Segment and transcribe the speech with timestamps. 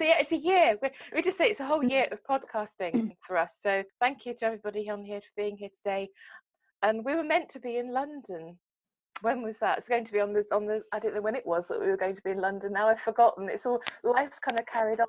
[0.00, 0.78] So yeah, it's a year.
[0.80, 3.58] We, we just say it's a whole year of podcasting for us.
[3.62, 6.08] So thank you to everybody on here for being here today.
[6.82, 8.56] And we were meant to be in London.
[9.20, 9.76] When was that?
[9.76, 10.80] It's going to be on the on the.
[10.94, 12.72] I don't know when it was that we were going to be in London.
[12.72, 13.50] Now I've forgotten.
[13.50, 15.06] It's all life's kind of carried on.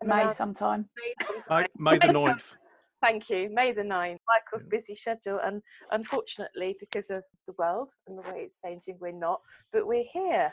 [0.00, 0.88] And May sometime.
[0.96, 1.66] May May, sometime.
[1.78, 2.54] May the 9th.
[3.00, 3.50] Thank you.
[3.52, 4.18] May the 9th.
[4.26, 5.62] Michael's busy schedule, and
[5.92, 9.40] unfortunately, because of the world and the way it's changing, we're not.
[9.72, 10.52] But we're here,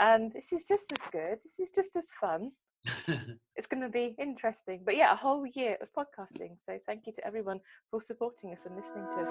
[0.00, 1.38] and this is just as good.
[1.44, 2.50] This is just as fun.
[3.56, 4.80] It's going to be interesting.
[4.84, 6.56] But yeah, a whole year of podcasting.
[6.64, 7.60] So thank you to everyone
[7.90, 9.30] for supporting us and listening to us.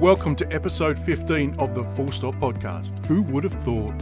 [0.00, 3.04] Welcome to episode 15 of the Full Stop Podcast.
[3.06, 3.94] Who would have thought?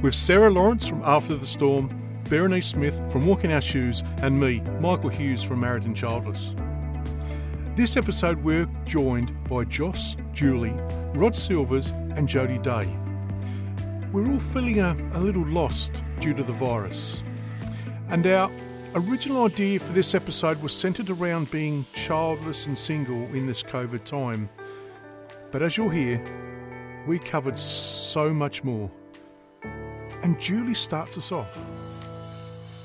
[0.00, 1.90] With Sarah Lawrence from After the Storm,
[2.30, 6.54] Berenice Smith from Walking Our Shoes, and me, Michael Hughes from Married and Childless.
[7.76, 10.76] This episode, we're joined by Joss, Julie,
[11.12, 12.88] Rod Silvers, and Jody Day.
[14.12, 17.24] We're all feeling a, a little lost due to the virus.
[18.10, 18.48] And our
[18.94, 24.04] original idea for this episode was centered around being childless and single in this COVID
[24.04, 24.48] time.
[25.50, 26.22] But as you'll hear,
[27.08, 28.88] we covered so much more.
[30.22, 31.58] And Julie starts us off.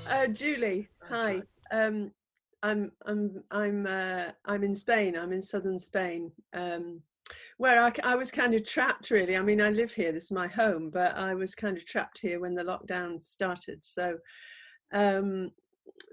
[0.09, 1.44] Uh, Julie, hi.
[1.69, 2.09] Um,
[2.63, 5.15] I'm I'm I'm uh, I'm in Spain.
[5.17, 7.02] I'm in southern Spain, um,
[7.57, 9.11] where I was kind of trapped.
[9.11, 10.11] Really, I mean, I live here.
[10.11, 13.83] This is my home, but I was kind of trapped here when the lockdown started.
[13.83, 14.17] So,
[14.91, 15.52] um,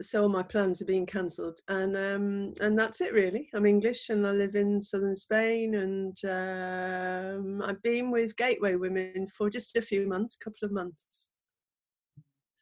[0.01, 3.49] so all my plans are being cancelled, and um, and that's it really.
[3.53, 9.27] I'm English, and I live in southern Spain, and um, I've been with Gateway Women
[9.37, 11.31] for just a few months, couple of months.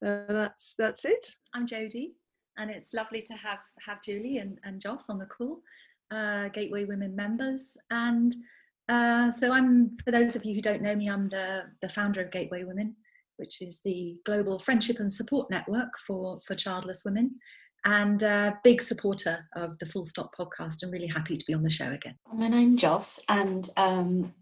[0.03, 1.27] So that's that's it.
[1.55, 2.15] I'm Jody,
[2.57, 5.61] and it's lovely to have have Julie and, and Joss on the call,
[6.11, 7.77] uh, Gateway Women members.
[7.91, 8.35] And
[8.89, 12.21] uh, so I'm, for those of you who don't know me, I'm the, the founder
[12.23, 12.95] of Gateway Women,
[13.37, 17.37] which is the global friendship and support network for, for childless women,
[17.85, 21.63] and a big supporter of the Full Stop podcast, and really happy to be on
[21.63, 22.17] the show again.
[22.33, 24.33] My name's Joss, and um,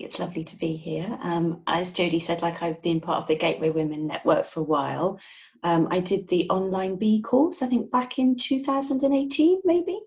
[0.00, 1.18] it's lovely to be here.
[1.22, 4.64] Um, as Jody said, like I've been part of the Gateway Women Network for a
[4.64, 5.18] while.
[5.62, 9.98] Um, I did the online B course, I think back in 2018, maybe.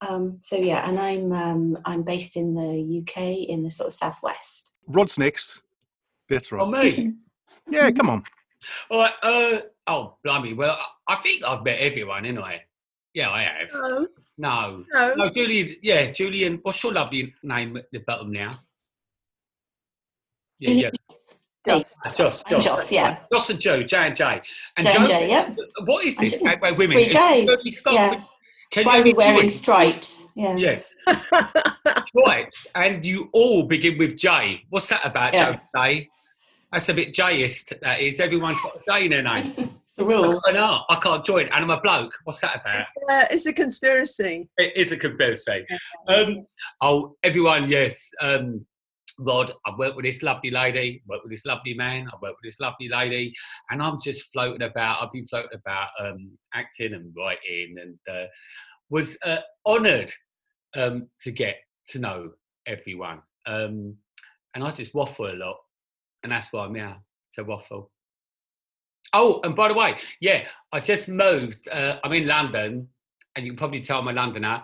[0.00, 3.94] Um, so yeah, and I'm um, I'm based in the UK in the sort of
[3.94, 4.72] southwest.
[4.86, 5.60] Rod's next.
[6.28, 6.62] That's right.
[6.62, 7.14] Oh, me?
[7.70, 8.24] Yeah, come on.
[8.90, 9.12] All right.
[9.22, 10.54] Uh, oh, blimey.
[10.54, 10.76] Well,
[11.06, 12.62] I I think I've met everyone, anyway.
[13.14, 13.70] Yeah, I have.
[13.72, 14.84] Oh, No.
[14.92, 15.14] no.
[15.14, 15.74] No, Julian.
[15.82, 16.58] Yeah, Julian.
[16.62, 18.50] What's your lovely name at the bottom now?
[20.58, 20.90] Yeah, yeah.
[21.66, 21.96] Joss.
[22.16, 22.64] Joss, Joss.
[22.64, 23.18] Joss, yeah.
[23.32, 24.40] Joss and Joe, J and J.
[24.76, 25.54] And J and J, yeah.
[25.84, 26.34] What is this?
[26.36, 26.96] And- Gateway Women.
[26.96, 28.10] Three Js, can yeah.
[28.10, 28.18] with-
[28.70, 29.50] Can why you we're wearing join?
[29.50, 30.26] stripes.
[30.36, 30.56] Yeah.
[30.56, 30.94] Yes,
[32.08, 34.64] stripes, and you all begin with J.
[34.70, 35.52] What's that about, Yeah.
[35.52, 35.60] Joe?
[35.76, 36.08] J?
[36.72, 37.74] That's a bit Jist.
[37.82, 38.18] That is.
[38.20, 39.52] Everyone's got a J in their name.
[39.96, 40.42] It's a rule.
[40.44, 40.82] I know.
[40.90, 42.12] I can't join, and I'm a bloke.
[42.24, 42.82] What's that about?
[43.08, 44.46] Uh, it's a conspiracy.
[44.58, 45.64] It is a conspiracy.
[46.06, 46.46] Um,
[46.82, 48.12] oh, everyone, yes.
[48.20, 48.66] Um,
[49.18, 52.50] Rod, I've worked with this lovely lady, worked with this lovely man, I've worked with
[52.50, 53.34] this lovely lady,
[53.70, 55.02] and I'm just floating about.
[55.02, 58.26] I've been floating about um, acting and writing, and uh,
[58.90, 60.12] was uh, honoured
[60.76, 61.56] um, to get
[61.88, 62.30] to know
[62.66, 63.22] everyone.
[63.46, 63.96] Um,
[64.54, 65.56] and I just waffle a lot,
[66.22, 66.96] and that's why I'm here
[67.32, 67.90] to waffle.
[69.12, 71.68] Oh, and by the way, yeah, I just moved.
[71.68, 72.88] Uh, I'm in London,
[73.34, 74.62] and you can probably tell I'm a Londoner.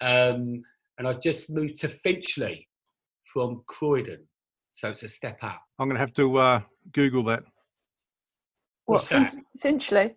[0.00, 0.62] Um,
[0.98, 2.69] and I just moved to Finchley
[3.32, 4.26] from Croydon,
[4.72, 5.60] so it's a step up.
[5.78, 6.60] I'm going to have to uh,
[6.92, 7.42] Google that.
[8.86, 9.34] What's Fin- that?
[9.60, 10.14] Finchley.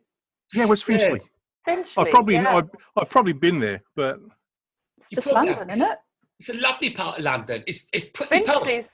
[0.54, 0.98] Yeah, where's Yeah.
[0.98, 1.22] Finchley?
[1.66, 2.04] Finchley.
[2.06, 2.56] I've probably yeah.
[2.58, 4.20] I've, I've probably been there, but
[4.98, 5.98] It's just probably London, isn't it?
[6.40, 7.64] It's a lovely part of London.
[7.68, 8.94] It's it's pretty posh, Finchley's,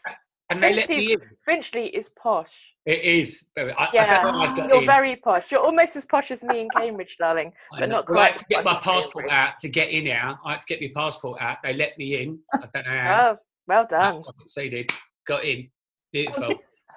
[0.50, 1.20] and they let me in.
[1.46, 2.76] Finchley is posh.
[2.86, 3.72] It is very.
[3.74, 4.86] I, I Yeah, don't know I got you're in.
[4.86, 5.52] very posh.
[5.52, 7.54] You're almost as posh as me in Cambridge, darling.
[7.72, 7.96] But know.
[7.98, 9.32] not Well, I had quite to get my passport Cambridge.
[9.32, 10.38] out to get in here.
[10.46, 11.58] I had to get my passport out.
[11.64, 12.40] They let me in.
[12.54, 13.30] I don't know how.
[13.32, 13.38] Oh,
[13.70, 14.24] well done.
[14.28, 14.92] I succeeded.
[15.26, 15.70] Got in.
[16.12, 16.50] Beautiful.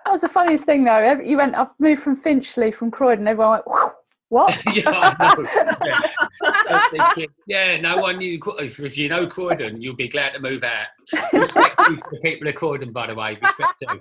[0.05, 1.20] That was the funniest thing, though.
[1.20, 3.29] You went, I've moved from Finchley, from Croydon.
[3.29, 3.93] Everyone went,
[4.31, 4.62] what?
[4.75, 5.76] yeah, I know.
[5.85, 6.00] Yeah.
[6.43, 8.41] I thinking, yeah, no one knew.
[8.58, 10.87] If, if you know Croydon, you'll be glad to move out.
[11.35, 13.37] Respect to the people of Croydon, by the way.
[13.43, 14.00] Respect to.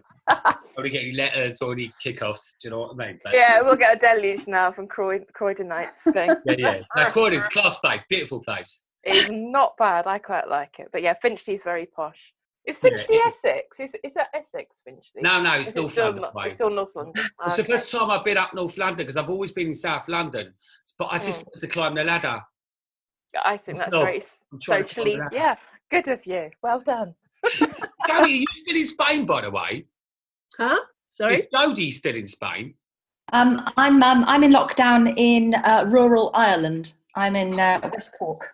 [0.73, 2.53] Probably get any letters or any kickoffs.
[2.61, 3.19] Do you know what I mean?
[3.23, 6.29] But, Yeah, we'll get a deluge now from Croyd- Croydonites going.
[6.45, 6.81] yeah, yeah.
[6.95, 8.85] No, Croydon's class place, beautiful place.
[9.03, 10.07] It's not bad.
[10.07, 10.87] I quite like it.
[10.93, 12.33] But yeah, Finchley's very posh.
[12.65, 13.79] Is Finchley it- Essex?
[13.79, 15.21] Is, is that Essex, Finchley?
[15.21, 16.21] No, no, it's it North still London.
[16.33, 17.25] not- It's still North London.
[17.45, 20.07] It's the first time I've been up North London because I've always been in South
[20.07, 20.53] London,
[20.99, 21.45] but I just Mm.
[21.47, 22.41] wanted to climb the ladder.
[23.43, 25.19] I think that's So, very s- I'm trying to socially.
[25.31, 25.55] Yeah,
[25.89, 26.51] good of you.
[26.61, 27.15] Well done.
[27.57, 27.75] Jody,
[28.07, 29.85] are you still in Spain, by the way?
[30.57, 30.79] Huh?
[31.09, 31.35] Sorry.
[31.37, 32.75] Is Jody still in Spain?
[33.33, 36.93] Um, I'm um, I'm in lockdown in uh, rural Ireland.
[37.15, 38.47] I'm in uh, West Cork.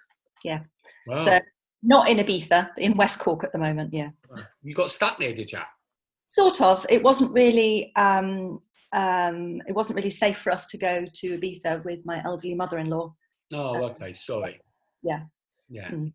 [0.43, 0.59] Yeah.
[1.07, 1.25] Wow.
[1.25, 1.39] So
[1.83, 3.93] not in Ibiza, in West Cork at the moment.
[3.93, 4.09] Yeah.
[4.63, 5.59] you got stuck there, did you?
[6.27, 6.85] Sort of.
[6.89, 7.91] It wasn't really.
[7.95, 8.61] Um,
[8.93, 13.13] um, it wasn't really safe for us to go to Ibiza with my elderly mother-in-law.
[13.53, 14.13] Oh, okay.
[14.13, 14.59] Sorry.
[15.03, 15.21] Yeah.
[15.69, 15.89] Yeah.
[15.89, 16.13] Mm.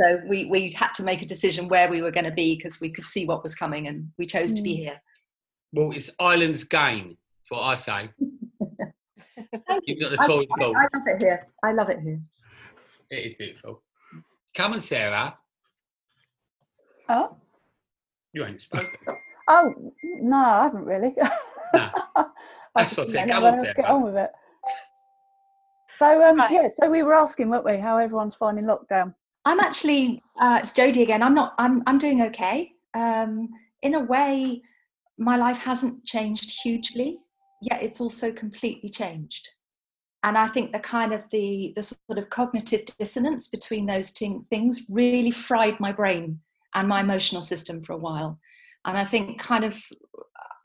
[0.00, 2.80] So we we had to make a decision where we were going to be because
[2.80, 4.78] we could see what was coming, and we chose to be Mm.
[4.78, 5.00] here.
[5.72, 7.10] Well, it's Ireland's gain.
[7.10, 7.16] is
[7.50, 8.10] What I say.
[9.66, 10.64] Thank You've got the I, tourist I.
[10.64, 11.46] I love it here.
[11.62, 12.20] I love it here.
[13.10, 13.82] It is beautiful.
[14.54, 15.36] Come on, Sarah.
[17.08, 17.36] Oh,
[18.32, 18.90] You ain't spoken.
[19.48, 19.72] oh
[20.02, 21.14] no, I haven't really.
[21.74, 21.90] No.
[22.16, 22.24] I
[22.76, 23.28] That's just what I said.
[23.28, 24.30] Come on, else to get on with it.
[25.98, 26.50] So um, Right.
[26.50, 29.14] yeah, so we were asking, weren't we, how everyone's finding lockdown?
[29.44, 31.22] I'm actually uh, it's Jody again.
[31.22, 31.54] I'm not.
[31.58, 32.72] I'm I'm doing okay.
[32.94, 33.50] Um,
[33.82, 34.62] in a way,
[35.18, 37.18] my life hasn't changed hugely,
[37.60, 39.46] yet it's also completely changed.
[40.24, 44.44] And I think the kind of the the sort of cognitive dissonance between those ting-
[44.50, 46.40] things really fried my brain
[46.74, 48.38] and my emotional system for a while.
[48.84, 49.80] And I think kind of,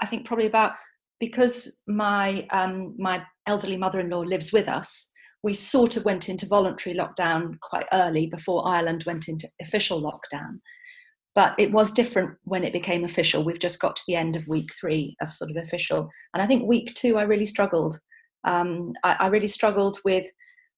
[0.02, 0.74] I think probably about
[1.20, 5.12] because my um, my elderly mother-in-law lives with us
[5.44, 10.60] we sort of went into voluntary lockdown quite early before Ireland went into official lockdown.
[11.36, 13.44] But it was different when it became official.
[13.44, 16.10] We've just got to the end of week three of sort of official.
[16.34, 18.00] And I think week two, I really struggled.
[18.44, 20.30] Um, I, I really struggled with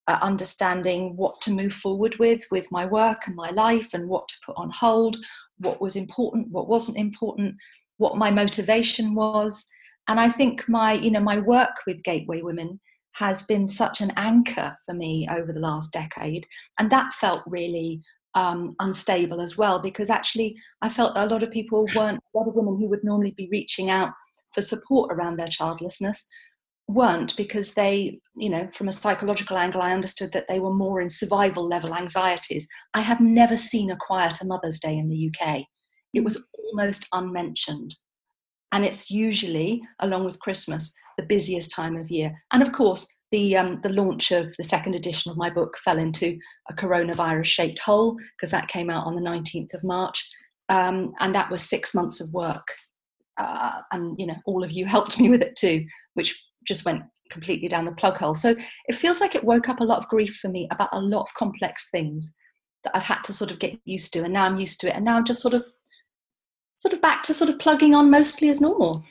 [0.08, 4.28] uh, understanding what to move forward with, with my work and my life, and what
[4.28, 5.16] to put on hold,
[5.58, 7.56] what was important, what wasn't important,
[7.96, 9.68] what my motivation was.
[10.08, 12.78] And I think my, you know, my work with Gateway Women
[13.12, 16.46] has been such an anchor for me over the last decade.
[16.78, 18.02] And that felt really
[18.34, 22.46] um, unstable as well, because actually I felt a lot of people weren't, a lot
[22.46, 24.10] of women who would normally be reaching out
[24.52, 26.28] for support around their childlessness
[26.88, 31.00] weren't because they, you know, from a psychological angle, I understood that they were more
[31.00, 32.68] in survival level anxieties.
[32.94, 35.64] I have never seen a quieter Mother's Day in the UK.
[36.14, 37.94] It was almost unmentioned.
[38.72, 42.34] And it's usually, along with Christmas, the busiest time of year.
[42.52, 45.98] And of course, the um, the launch of the second edition of my book fell
[45.98, 46.38] into
[46.70, 50.28] a coronavirus shaped hole because that came out on the 19th of March,
[50.68, 52.66] um, and that was six months of work.
[53.36, 55.84] Uh, and you know, all of you helped me with it too,
[56.14, 58.34] which just went completely down the plug hole.
[58.34, 58.54] So
[58.88, 61.22] it feels like it woke up a lot of grief for me about a lot
[61.22, 62.34] of complex things
[62.84, 64.94] that I've had to sort of get used to, and now I'm used to it,
[64.94, 65.64] and now I'm just sort of
[66.76, 69.02] sort of back to sort of plugging on mostly as normal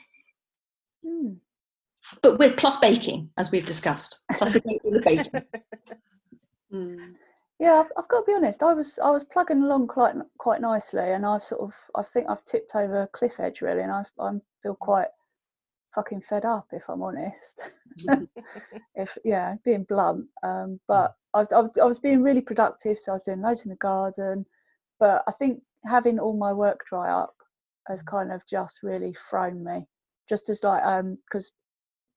[1.04, 1.34] Hmm.
[2.22, 5.32] but with plus baking, as we've discussed, plus a great deal of baking.
[6.72, 7.14] Mm.
[7.60, 8.60] Yeah, I've, I've got to be honest.
[8.60, 12.26] I was I was plugging along quite quite nicely, and I've sort of I think
[12.28, 14.32] I've tipped over a cliff edge really, and I I
[14.62, 15.06] feel quite
[15.96, 17.60] fucking fed up if I'm honest.
[18.94, 20.26] if yeah, being blunt.
[20.44, 23.40] Um, but I was, I was I was being really productive, so I was doing
[23.40, 24.46] loads in the garden.
[25.00, 27.34] But I think having all my work dry up
[27.88, 29.86] has kind of just really thrown me.
[30.28, 31.50] Just as like um because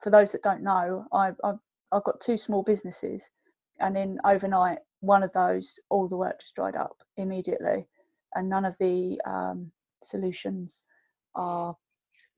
[0.04, 1.60] for those that don't know, I've I've
[1.92, 3.32] I've got two small businesses,
[3.80, 7.88] and in overnight one of those all the work just dried up immediately,
[8.36, 9.72] and none of the um,
[10.04, 10.84] solutions
[11.36, 11.76] are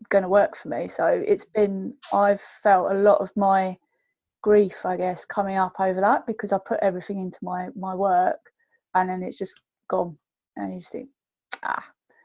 [0.09, 0.87] going to work for me.
[0.87, 3.77] So it's been I've felt a lot of my
[4.41, 8.39] grief, I guess, coming up over that because I put everything into my my work,
[8.95, 10.17] and then it's just gone,
[10.55, 11.09] and you just think
[11.63, 11.83] ah,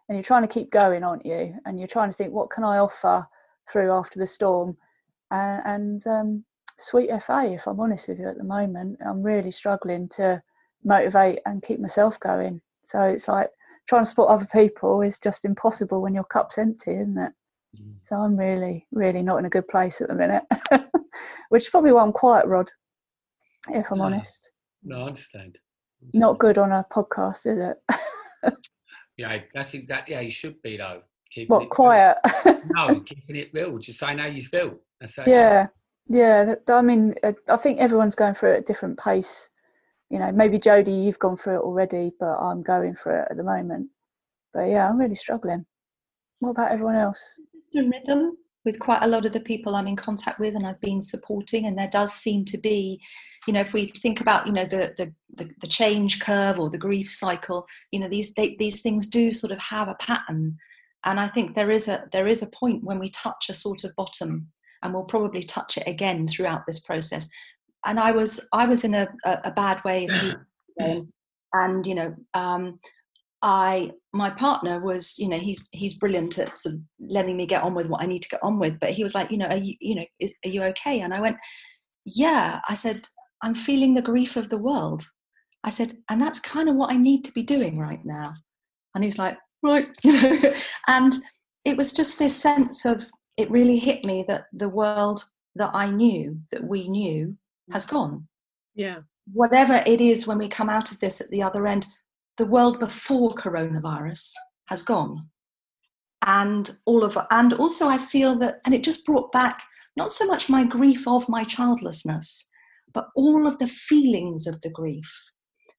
[0.09, 1.55] and you're trying to keep going, aren't you?
[1.65, 3.27] And you're trying to think what can I offer
[3.71, 4.77] through after the storm,
[5.31, 6.45] and, and um,
[6.79, 10.43] sweet FA, if I'm honest with you, at the moment, I'm really struggling to
[10.85, 12.61] motivate and keep myself going.
[12.85, 13.51] So it's like
[13.89, 17.33] trying to support other people is just impossible when your cup's empty, isn't it?
[18.05, 20.45] So I'm really, really not in a good place at the minute,
[21.49, 22.71] which is probably why I'm quiet, Rod,
[23.71, 24.05] if I'm No.
[24.05, 24.53] honest.
[24.83, 25.59] No, I understand.
[26.13, 27.77] Not good on a podcast, is it?
[29.17, 31.01] Yeah, that's exactly how you should be though.
[31.31, 32.19] Keeping what, it quiet?
[32.67, 33.79] No, keeping it real.
[33.79, 34.79] Just saying how you feel.
[35.01, 35.69] That's yeah,
[36.09, 36.55] yeah.
[36.69, 39.51] I mean, uh, I think everyone's going through it at a different pace.
[40.11, 43.37] You know, maybe Jody, you've gone through it already, but I'm going through it at
[43.37, 43.89] the moment.
[44.53, 45.65] But yeah, I'm really struggling.
[46.41, 47.37] What about everyone else?
[47.73, 50.81] In rhythm with quite a lot of the people I'm in contact with and I've
[50.81, 53.01] been supporting and there does seem to be
[53.47, 56.69] you know if we think about you know the the, the, the change curve or
[56.69, 60.57] the grief cycle you know these they, these things do sort of have a pattern.
[61.05, 63.85] And I think there is a there is a point when we touch a sort
[63.85, 64.49] of bottom
[64.83, 67.31] and we'll probably touch it again throughout this process.
[67.87, 70.09] And I was I was in a, a, a bad way
[71.53, 72.81] and you know um,
[73.43, 77.63] I my partner was, you know, he's he's brilliant at sort of letting me get
[77.63, 78.79] on with what I need to get on with.
[78.81, 81.01] But he was like, you know, are you, you know, is, are you okay?
[81.01, 81.37] And I went,
[82.05, 82.61] yeah.
[82.69, 83.07] I said,
[83.43, 85.03] I'm feeling the grief of the world.
[85.65, 88.33] I said, and that's kind of what I need to be doing right now.
[88.95, 90.53] And he's like, right, you know.
[90.89, 91.13] and
[91.65, 93.05] it was just this sense of
[93.37, 95.25] it really hit me that the world
[95.57, 97.37] that I knew, that we knew,
[97.73, 97.91] has mm.
[97.91, 98.29] gone.
[98.75, 99.01] Yeah.
[99.33, 101.87] Whatever it is when we come out of this at the other end,
[102.39, 104.33] the world before coronavirus
[104.69, 105.31] has gone.
[106.25, 109.63] And all of and also I feel that and it just brought back
[109.97, 112.49] not so much my grief of my childlessness,
[112.93, 115.09] but all of the feelings of the grief.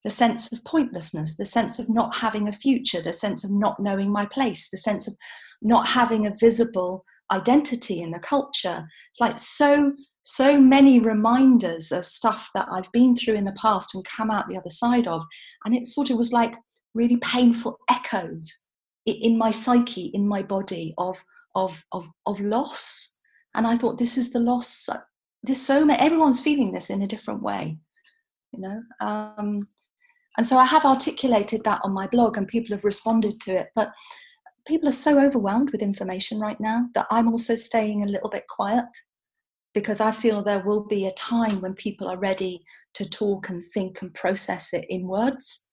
[0.04, 3.80] The sense of pointlessness, the sense of not having a future, the sense of not
[3.80, 5.16] knowing my place, the sense of
[5.62, 8.88] not having a visible identity in the culture.
[9.12, 9.92] It's like so
[10.30, 14.50] so many reminders of stuff that I've been through in the past and come out
[14.50, 15.24] the other side of.
[15.64, 16.54] And it sort of was like
[16.94, 18.54] really painful echoes
[19.06, 21.18] in my psyche, in my body of,
[21.56, 23.16] of, of, of loss.
[23.56, 24.90] And I thought, this is the loss.
[25.44, 27.78] There's so many, everyone's feeling this in a different way,
[28.52, 28.82] you know.
[29.00, 29.66] Um,
[30.36, 33.70] and so I have articulated that on my blog and people have responded to it.
[33.76, 33.94] But
[34.68, 38.44] people are so overwhelmed with information right now that I'm also staying a little bit
[38.50, 38.84] quiet
[39.78, 42.66] because I feel there will be a time when people are ready
[42.96, 45.66] to talk and think and process it in words.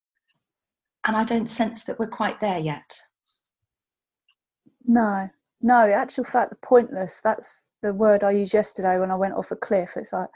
[1.07, 3.01] And I don't sense that we're quite there yet.
[4.85, 5.31] No,
[5.63, 9.51] no, actual fact, the pointless, that's the word I used yesterday when I went off
[9.53, 9.93] a cliff.
[9.97, 10.29] It's like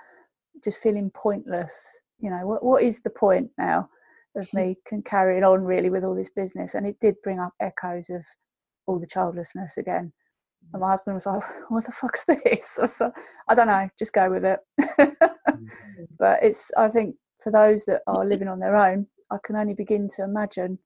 [0.65, 2.01] just feeling pointless.
[2.21, 3.91] You know, what, what is the point now
[4.35, 6.73] of me can carry it on really with all this business?
[6.73, 8.23] And it did bring up echoes of
[8.87, 10.11] all the childlessness again.
[10.73, 13.13] And my husband was like, "What the fuck's this?" I, said,
[13.49, 14.61] I don't know, just go with it.
[14.81, 16.05] Mm-hmm.
[16.19, 19.75] but it's, I think, for those that are living on their own, I can only
[19.75, 20.79] begin to imagine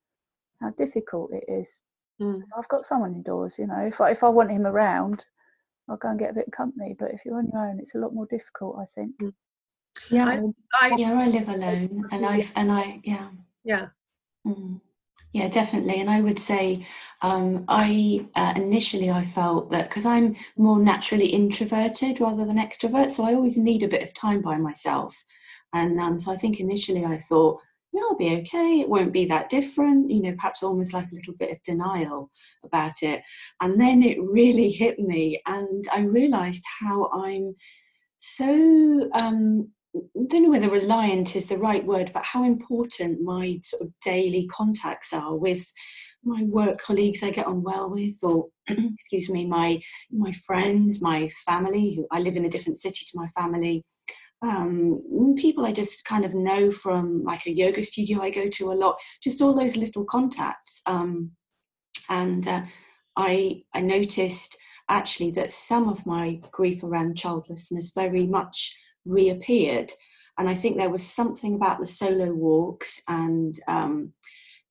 [0.60, 1.80] how difficult it is.
[2.20, 2.42] Mm.
[2.56, 3.80] I've got someone indoors, you know.
[3.80, 5.24] If I if I want him around,
[5.88, 6.94] I'll go and get a bit of company.
[6.98, 9.16] But if you're on your own, it's a lot more difficult, I think.
[9.20, 9.32] Mm.
[10.10, 10.40] Yeah, I,
[10.80, 13.28] I, yeah, I live alone, and I and I yeah
[13.64, 13.86] yeah.
[14.46, 14.80] Mm.
[15.32, 15.98] Yeah, definitely.
[16.00, 16.86] And I would say,
[17.22, 23.10] um, I uh, initially I felt that because I'm more naturally introverted rather than extrovert,
[23.12, 25.24] so I always need a bit of time by myself.
[25.72, 27.60] And um, so I think initially I thought,
[27.92, 28.80] yeah, I'll be okay.
[28.80, 30.10] It won't be that different.
[30.10, 32.30] You know, perhaps almost like a little bit of denial
[32.64, 33.22] about it.
[33.62, 37.54] And then it really hit me, and I realised how I'm
[38.18, 39.70] so um,
[40.28, 44.46] don't know whether reliant is the right word, but how important my sort of daily
[44.46, 45.70] contacts are with
[46.24, 49.80] my work colleagues I get on well with, or excuse me, my
[50.10, 51.94] my friends, my family.
[51.94, 53.84] Who I live in a different city to my family.
[54.42, 58.72] Um, people I just kind of know from like a yoga studio I go to
[58.72, 58.98] a lot.
[59.22, 61.32] Just all those little contacts, um,
[62.08, 62.62] and uh,
[63.16, 64.56] I I noticed
[64.88, 69.92] actually that some of my grief around childlessness very much reappeared.
[70.38, 74.12] And I think there was something about the solo walks and um,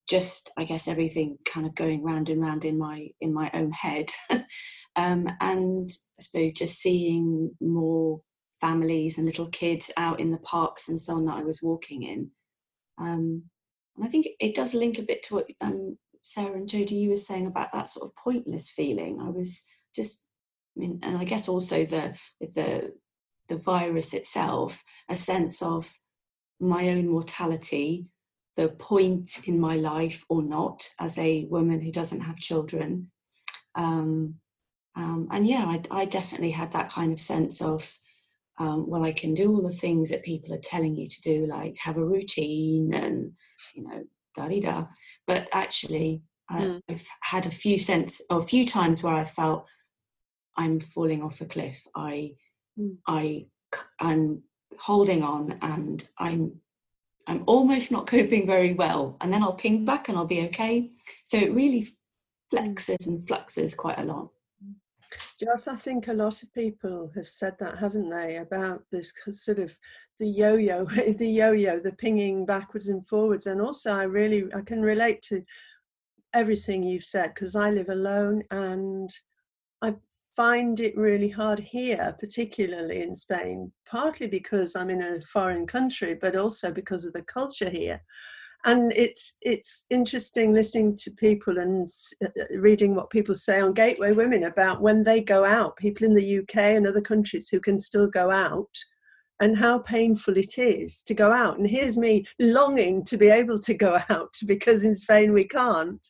[0.09, 3.71] just, I guess, everything kind of going round and round in my in my own
[3.71, 4.09] head.
[4.95, 8.21] um, and I suppose just seeing more
[8.59, 12.03] families and little kids out in the parks and so on that I was walking
[12.03, 12.31] in.
[13.00, 13.43] Um,
[13.95, 17.09] and I think it does link a bit to what um, Sarah and Jody you
[17.09, 19.19] were saying about that sort of pointless feeling.
[19.21, 19.63] I was
[19.95, 20.23] just,
[20.77, 22.93] I mean, and I guess also the with the
[23.51, 26.00] the virus itself, a sense of
[26.62, 28.05] my own mortality,
[28.55, 33.12] the point in my life or not as a woman who doesn't have children.
[33.75, 34.36] Um,
[34.96, 37.93] um, and yeah, I, I, definitely had that kind of sense of,
[38.58, 41.46] um, well, I can do all the things that people are telling you to do,
[41.46, 43.34] like have a routine and,
[43.74, 44.03] you know,
[44.36, 44.86] da da da.
[45.27, 46.81] But actually, mm.
[46.88, 49.67] I, have had a few sense, or a few times where I felt
[50.58, 51.86] I'm falling off a cliff.
[51.96, 52.36] I
[52.81, 52.97] mm.
[53.07, 53.47] I
[54.00, 54.43] I'm
[54.79, 56.59] holding on and I'm
[57.27, 60.91] I'm almost not coping very well and then I'll ping back and I'll be okay.
[61.23, 61.88] So it really
[62.51, 64.29] flexes and fluxes quite a lot.
[65.39, 69.59] Just, I think a lot of people have said that, haven't they, about this sort
[69.59, 69.77] of
[70.19, 70.85] the yo-yo,
[71.17, 73.47] the yo-yo, the pinging backwards and forwards.
[73.47, 75.43] And also, I really I can relate to
[76.33, 79.09] everything you've said because I live alone and
[80.35, 86.17] find it really hard here, particularly in Spain, partly because I'm in a foreign country,
[86.19, 88.01] but also because of the culture here.
[88.63, 91.89] And it's it's interesting listening to people and
[92.23, 95.77] uh, uh, reading what people say on Gateway Women about when they go out.
[95.77, 98.69] People in the UK and other countries who can still go out
[99.41, 101.57] and how painful it is to go out.
[101.57, 106.07] And here's me longing to be able to go out because in Spain we can't.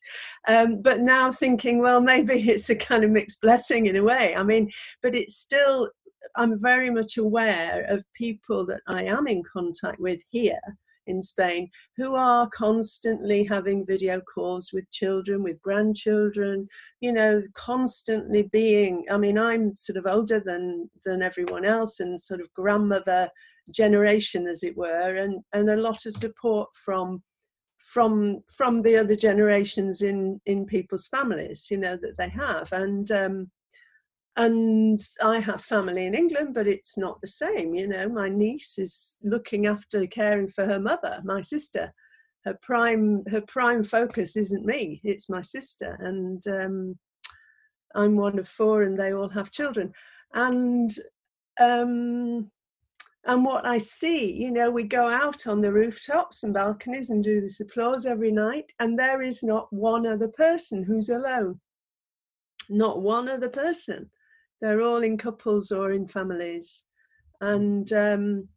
[0.48, 4.36] Um, but now thinking, well, maybe it's a kind of mixed blessing in a way.
[4.36, 4.70] I mean,
[5.02, 5.90] but it's still,
[6.36, 10.60] I'm very much aware of people that I am in contact with here
[11.08, 16.68] in Spain who are constantly having video calls with children, with grandchildren,
[17.00, 19.06] you know, constantly being.
[19.10, 23.30] I mean, I'm sort of older than than everyone else and sort of grandmother
[23.74, 27.24] generation, as it were, and and a lot of support from
[27.78, 33.12] from from the other generations in in people's families you know that they have and
[33.12, 33.50] um
[34.38, 37.76] and I have family in England, but it's not the same.
[37.76, 41.94] You know, my niece is looking after caring for her mother, my sister.
[42.46, 46.98] Her prime her prime focus isn't me; it's my sister, and um,
[47.94, 49.92] I'm one of four, and they all have children.
[50.34, 50.90] And
[51.60, 52.50] um,
[53.26, 57.24] and what I see, you know, we go out on the rooftops and balconies and
[57.24, 61.60] do this applause every night, and there is not one other person who's alone.
[62.70, 64.10] Not one other person
[64.62, 66.84] they're all in couples or in families.
[67.42, 68.48] And um,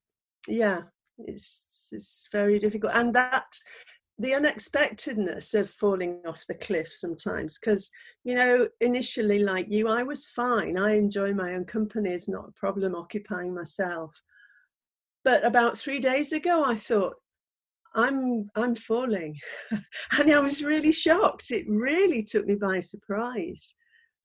[0.47, 0.83] yeah
[1.19, 2.93] it's it's very difficult.
[2.95, 3.47] And that
[4.19, 7.91] the unexpectedness of falling off the cliff sometimes because
[8.23, 10.79] you know initially like you i was fine.
[10.79, 14.15] I enjoy my own company it's not a problem occupying myself.
[15.25, 17.15] But about three days ago i thought
[17.95, 19.37] i'm i'm falling.
[20.19, 21.51] And i was really shocked.
[21.51, 23.75] It really took me by surprise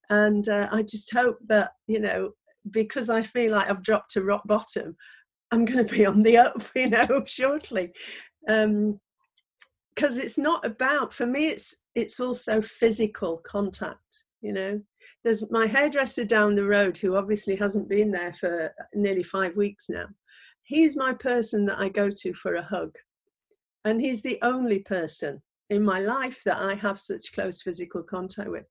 [0.10, 2.32] and uh, I just hope that you know
[2.72, 4.96] because I feel like I've dropped to rock bottom,
[5.51, 7.92] I'm going to be on the up, you know, shortly.
[8.48, 9.00] Um,
[9.96, 14.82] because it's not about for me it's it's also physical contact you know.
[15.25, 19.89] There's my hairdresser down the road who obviously hasn't been there for nearly five weeks
[19.89, 20.06] now
[20.70, 22.96] he's my person that i go to for a hug.
[23.86, 28.50] And he's the only person in my life that i have such close physical contact
[28.50, 28.66] with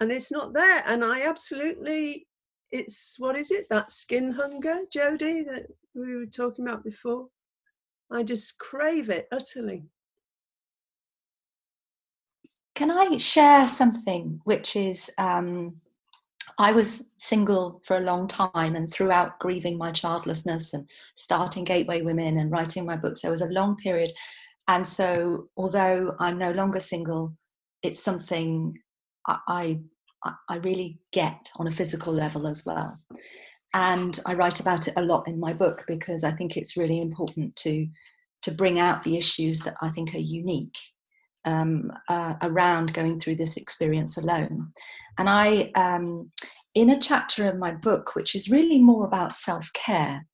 [0.00, 2.26] and it's not there and i absolutely
[2.74, 3.66] it's what is it?
[3.70, 7.28] That skin hunger jody that we were talking about before?
[8.10, 9.84] I just crave it utterly.
[12.74, 15.76] Can i share something which is um,
[16.58, 22.02] i was single for a long time and throughout grieving my childlessness and starting gateway
[22.02, 24.10] women and writing my books there was a long period.
[24.66, 27.32] And so although i'm no longer single
[27.84, 28.76] it's something
[29.26, 29.78] I,
[30.48, 32.98] I really get on a physical level as well.
[33.74, 37.00] And I write about it a lot in my book because I think it's really
[37.00, 37.86] important to
[38.42, 40.76] to bring out the issues that I think are unique
[41.46, 44.70] um, uh, around going through this experience alone.
[45.18, 46.30] And I, um,
[46.74, 50.26] in a chapter of my book, which is really more about self care,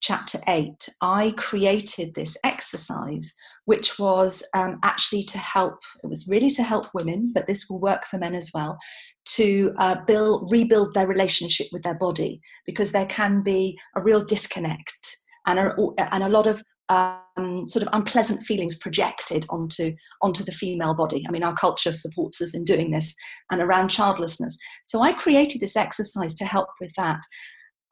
[0.00, 3.34] chapter eight, I created this exercise
[3.66, 7.80] which was um, actually to help, it was really to help women, but this will
[7.80, 8.76] work for men as well,
[9.24, 14.20] to uh, build, rebuild their relationship with their body because there can be a real
[14.20, 15.74] disconnect and a,
[16.12, 21.24] and a lot of um, sort of unpleasant feelings projected onto onto the female body.
[21.26, 23.14] I mean, our culture supports us in doing this,
[23.50, 24.56] and around childlessness.
[24.84, 27.20] So I created this exercise to help with that.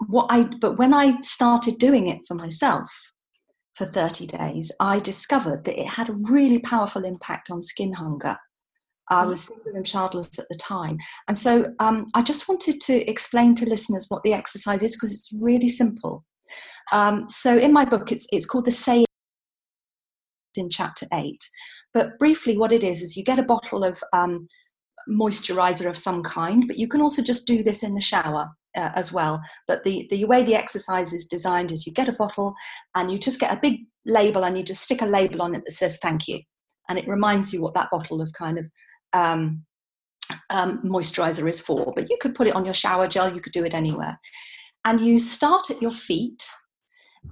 [0.09, 2.91] What I but when I started doing it for myself,
[3.77, 8.37] for 30 days, I discovered that it had a really powerful impact on skin hunger.
[9.11, 9.29] I mm.
[9.29, 10.99] was single and childless at the time.
[11.29, 15.13] And so um, I just wanted to explain to listeners what the exercise is because
[15.13, 16.25] it's really simple.
[16.93, 19.05] Um, so in my book, it's, it's called the Say
[20.57, 21.43] in chapter eight.
[21.95, 24.47] But briefly, what it is is you get a bottle of um,
[25.09, 28.91] moisturizer of some kind, but you can also just do this in the shower uh,
[28.95, 29.41] as well.
[29.67, 32.55] But the, the way the exercise is designed is you get a bottle
[32.95, 35.65] and you just get a big label and you just stick a label on it
[35.65, 36.41] that says thank you.
[36.89, 38.67] And it reminds you what that bottle of kind of
[39.13, 39.65] um,
[40.51, 41.93] um, moisturizer is for.
[41.95, 44.19] But you could put it on your shower gel, you could do it anywhere.
[44.85, 46.45] And you start at your feet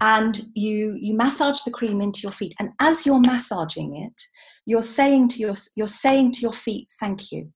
[0.00, 4.22] and you you massage the cream into your feet and as you're massaging it
[4.64, 7.50] you're saying to your you're saying to your feet thank you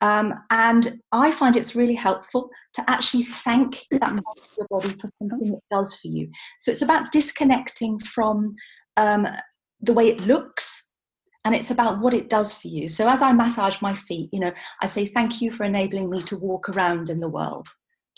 [0.00, 4.88] um, and I find it's really helpful to actually thank that part of your body
[4.88, 6.30] for something it does for you.
[6.60, 8.54] So it's about disconnecting from
[8.96, 9.26] um,
[9.80, 10.90] the way it looks
[11.44, 12.88] and it's about what it does for you.
[12.88, 16.20] So as I massage my feet, you know, I say thank you for enabling me
[16.22, 17.68] to walk around in the world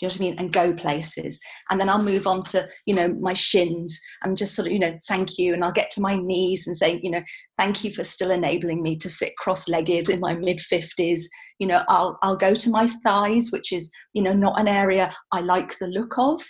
[0.03, 0.35] you know what I mean?
[0.37, 1.39] And go places.
[1.69, 4.79] And then I'll move on to, you know, my shins and just sort of, you
[4.79, 5.53] know, thank you.
[5.53, 7.21] And I'll get to my knees and say, you know,
[7.57, 11.23] thank you for still enabling me to sit cross-legged in my mid 50s.
[11.59, 15.15] You know, I'll I'll go to my thighs, which is, you know, not an area
[15.31, 16.43] I like the look of,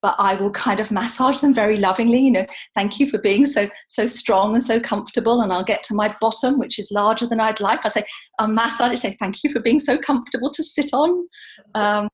[0.00, 2.20] but I will kind of massage them very lovingly.
[2.20, 5.40] You know, thank you for being so so strong and so comfortable.
[5.40, 7.84] And I'll get to my bottom, which is larger than I'd like.
[7.84, 8.04] I say,
[8.38, 8.98] I'll massage it.
[8.98, 11.26] Say, thank you for being so comfortable to sit on.
[11.74, 12.08] Um,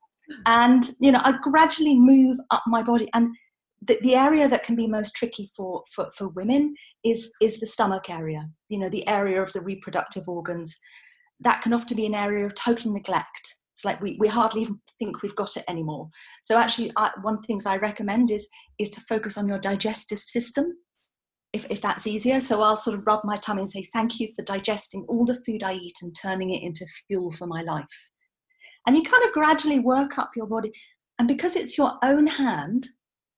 [0.47, 3.09] and you know, I gradually move up my body.
[3.15, 3.35] And
[3.83, 7.67] the, the area that can be most tricky for, for for women is is the
[7.67, 8.47] stomach area.
[8.69, 10.79] You know, the area of the reproductive organs.
[11.43, 14.79] That can often be an area of total neglect it's like we, we hardly even
[14.99, 16.11] think we've got it anymore.
[16.43, 18.47] So actually, I, one of the things I recommend is
[18.79, 20.75] is to focus on your digestive system,
[21.55, 22.41] if, if that's easier.
[22.41, 25.41] So I'll sort of rub my tummy and say, thank you for digesting all the
[25.47, 27.87] food I eat and turning it into fuel for my life.
[28.87, 30.73] And you kind of gradually work up your body.
[31.19, 32.87] And because it's your own hand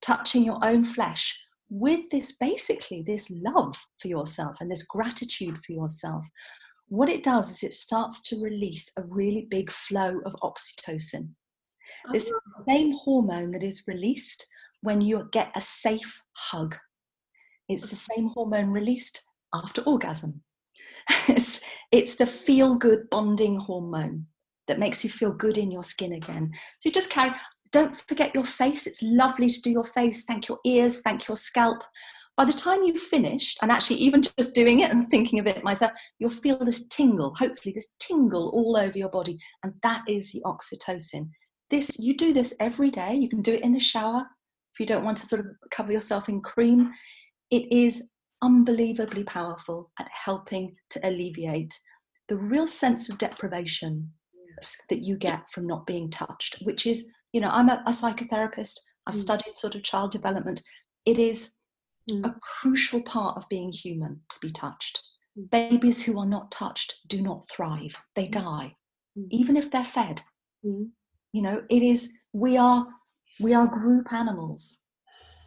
[0.01, 5.73] touching your own flesh, with this basically this love for yourself and this gratitude for
[5.73, 6.25] yourself,
[6.89, 11.31] what it does is it starts to release a really big flow of oxytocin.
[12.13, 12.65] This is the oh.
[12.69, 14.47] same hormone that is released
[14.83, 16.77] when you get a safe hug.
[17.69, 19.23] It's the same hormone released
[19.55, 20.43] after orgasm.
[21.29, 24.27] it's, it's the feel good bonding hormone
[24.69, 26.53] that makes you feel good in your skin again.
[26.79, 27.33] So just carry,
[27.73, 28.87] don't forget your face.
[28.87, 30.25] It's lovely to do your face.
[30.25, 31.83] Thank your ears, thank your scalp
[32.37, 35.63] by the time you've finished, and actually even just doing it and thinking of it
[35.63, 40.33] myself, you'll feel this tingle, hopefully this tingle all over your body, and that is
[40.33, 41.29] the oxytocin.
[41.71, 43.15] This you do this every day.
[43.15, 44.27] You can do it in the shower
[44.73, 46.91] if you don't want to sort of cover yourself in cream.
[47.51, 48.07] It is
[48.43, 51.79] unbelievably powerful at helping to alleviate
[52.29, 54.11] the real sense of deprivation
[54.89, 58.79] that you get from not being touched, which is, you know, I'm a, a psychotherapist,
[59.07, 59.19] I've mm.
[59.21, 60.63] studied sort of child development.
[61.07, 61.55] It is
[62.11, 62.25] mm.
[62.25, 65.03] a crucial part of being human to be touched.
[65.39, 65.51] Mm.
[65.51, 68.33] Babies who are not touched do not thrive, they mm.
[68.33, 68.77] die,
[69.19, 69.27] mm.
[69.31, 70.21] even if they're fed.
[70.65, 70.91] Mm.
[71.33, 72.87] You know, it is, we are,
[73.41, 74.79] we are group animals,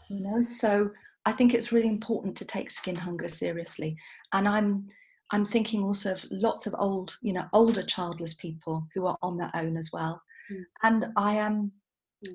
[0.09, 0.89] you know, so
[1.25, 3.95] I think it's really important to take skin hunger seriously.
[4.33, 4.87] And I'm,
[5.31, 9.37] I'm thinking also of lots of old, you know, older childless people who are on
[9.37, 10.21] their own as well.
[10.51, 10.63] Mm.
[10.83, 11.71] And I am,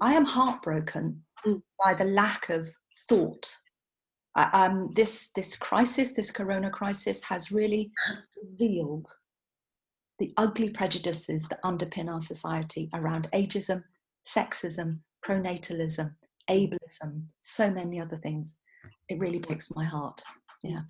[0.01, 1.63] I am heartbroken mm.
[1.83, 2.69] by the lack of
[3.09, 3.57] thought
[4.37, 7.91] um, this this crisis, this corona crisis, has really
[8.43, 9.07] revealed
[10.19, 13.83] the ugly prejudices that underpin our society around ageism,
[14.27, 16.15] sexism, pronatalism,
[16.49, 18.59] ableism, so many other things.
[19.09, 20.21] It really breaks my heart.
[20.63, 20.83] Yeah.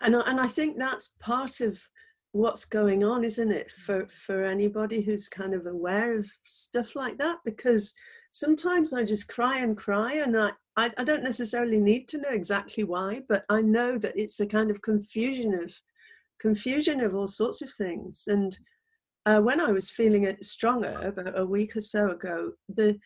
[0.00, 1.80] And and I think that's part of
[2.32, 7.18] what's going on, isn't it, for for anybody who's kind of aware of stuff like
[7.18, 7.94] that, because
[8.32, 12.30] sometimes I just cry and cry, and I, I, I, don't necessarily need to know
[12.30, 15.72] exactly why, but I know that it's a kind of confusion of
[16.40, 18.24] confusion of all sorts of things.
[18.26, 18.58] And
[19.26, 22.98] uh, when I was feeling it stronger about a week or so ago, the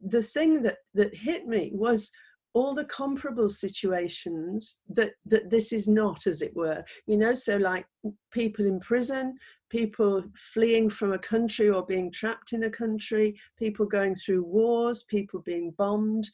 [0.00, 2.12] the thing that that hit me was
[2.52, 6.84] all the comparable situations that that this is not as it were.
[7.06, 7.86] You know so like
[8.30, 9.36] people in prison
[9.70, 15.04] people fleeing from a country or being trapped in a country people going through wars
[15.04, 16.28] people being bombed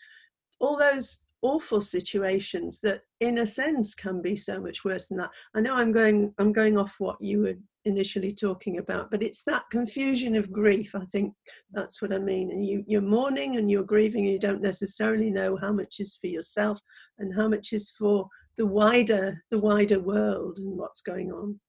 [0.58, 5.30] all those awful situations that in a sense can be so much worse than that.
[5.54, 7.54] I know i'm going i'm going off what you were
[7.86, 11.32] initially talking about but it's that confusion of grief i think
[11.72, 12.50] that's what i mean.
[12.50, 16.18] And you you're mourning and you're grieving and you don't necessarily know how much is
[16.20, 16.78] for yourself
[17.18, 21.60] and how much is for the wider the wider world and what's going on.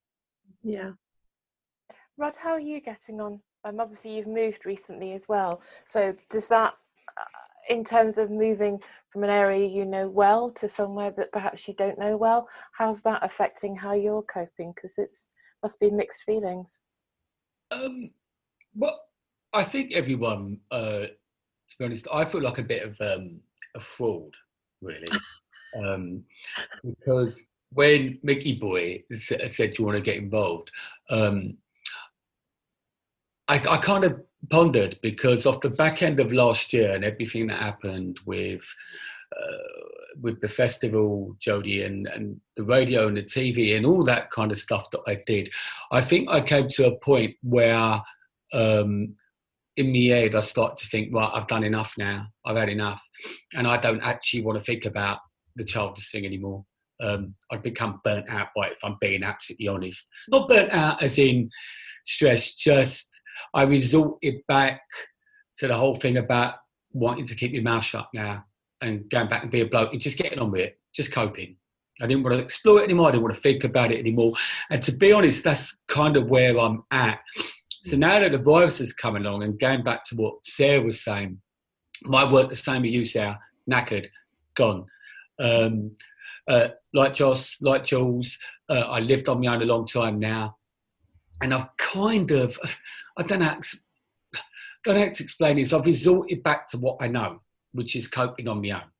[0.62, 0.92] Yeah.
[2.16, 3.40] Rod how are you getting on?
[3.64, 5.62] Um, obviously you've moved recently as well.
[5.86, 6.74] So does that
[7.68, 11.74] in terms of moving from an area you know well to somewhere that perhaps you
[11.74, 14.72] don't know well how's that affecting how you're coping?
[14.74, 15.28] Because it's
[15.62, 16.80] must be mixed feelings.
[17.70, 18.10] Um
[18.74, 19.00] well
[19.52, 21.06] i think everyone uh
[21.68, 23.40] to be honest i feel like a bit of um
[23.74, 24.34] a fraud
[24.80, 25.08] really.
[25.84, 26.24] Um
[26.82, 27.44] because
[27.74, 30.70] when mickey boy said you want to get involved?
[31.10, 31.58] Um
[33.48, 34.18] I, I kind of
[34.50, 38.62] pondered because off the back end of last year and everything that happened with
[40.20, 44.50] with the festival, Jody, and, and the radio and the TV and all that kind
[44.50, 45.50] of stuff that I did,
[45.92, 48.02] I think I came to a point where
[48.52, 49.14] um,
[49.76, 52.26] in my head I started to think, right, I've done enough now.
[52.44, 53.06] I've had enough.
[53.54, 55.18] And I don't actually want to think about
[55.56, 56.64] the childish thing anymore.
[57.00, 60.08] Um, I'd become burnt out by it, if I'm being absolutely honest.
[60.28, 61.48] Not burnt out as in
[62.04, 63.20] stress, just
[63.54, 64.80] I resorted back
[65.58, 66.54] to the whole thing about
[66.92, 68.44] wanting to keep your mouth shut now
[68.80, 71.56] and going back and be a bloke and just getting on with it, just coping.
[72.00, 73.08] I didn't want to explore it anymore.
[73.08, 74.34] I didn't want to think about it anymore.
[74.70, 77.18] And to be honest, that's kind of where I'm at.
[77.80, 81.02] So now that the virus has come along and going back to what Sarah was
[81.02, 81.40] saying,
[82.02, 83.38] my work the same as you, Sarah,
[83.70, 84.06] knackered,
[84.54, 84.86] gone.
[85.40, 85.92] Um,
[86.48, 88.38] uh, like Joss, like Jules,
[88.68, 90.56] uh, I lived on my own a long time now,
[91.42, 92.58] and I've kind of,
[93.18, 93.60] I don't know,
[94.84, 95.72] don't know how to explain this.
[95.72, 98.90] I've resorted back to what I know, which is coping on my own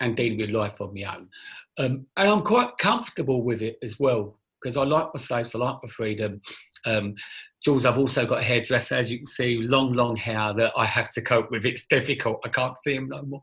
[0.00, 1.28] and dealing with life on my own,
[1.78, 5.76] um, and I'm quite comfortable with it as well because I like my I like
[5.82, 6.40] my freedom.
[6.86, 7.14] Um,
[7.62, 10.86] Jules, I've also got a hairdresser, as you can see, long, long hair that I
[10.86, 11.66] have to cope with.
[11.66, 12.40] It's difficult.
[12.44, 13.42] I can't see him no more.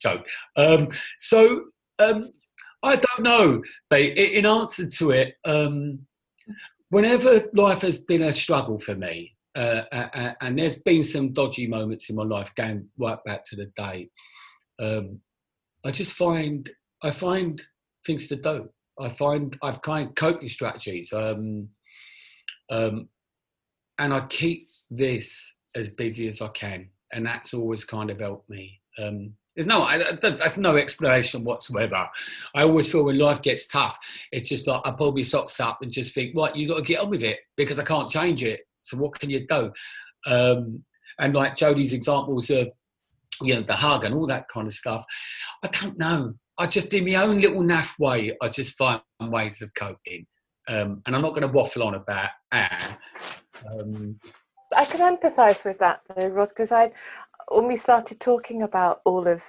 [0.00, 0.26] Joke.
[0.56, 1.64] Um, so
[1.98, 2.30] um,
[2.82, 6.00] I don't know, but in answer to it, um,
[6.90, 12.10] whenever life has been a struggle for me, uh, and there's been some dodgy moments
[12.10, 14.10] in my life, going right back to the day,
[14.80, 15.20] um,
[15.84, 16.68] I just find
[17.02, 17.62] I find
[18.06, 18.68] things to do.
[19.00, 21.68] I find I've kind of coping strategies, um,
[22.70, 23.08] um,
[23.98, 28.48] and I keep this as busy as I can, and that's always kind of helped
[28.50, 28.80] me.
[28.98, 32.08] Um, there's no, I, that's no explanation whatsoever.
[32.54, 33.98] I always feel when life gets tough,
[34.30, 36.82] it's just like I pull my socks up and just think, right, you got to
[36.82, 38.65] get on with it because I can't change it.
[38.86, 39.72] So what can you do?
[40.26, 40.84] Um,
[41.18, 42.70] and like Jody's examples of,
[43.42, 45.04] you know, the hug and all that kind of stuff,
[45.62, 46.34] I don't know.
[46.58, 50.26] I just, in my own little naff way, I just find ways of coping.
[50.68, 52.30] Um, and I'm not going to waffle on about.
[52.52, 54.18] Um,
[54.76, 56.92] I can empathise with that though, Rod, because I,
[57.50, 59.44] when we started talking about all of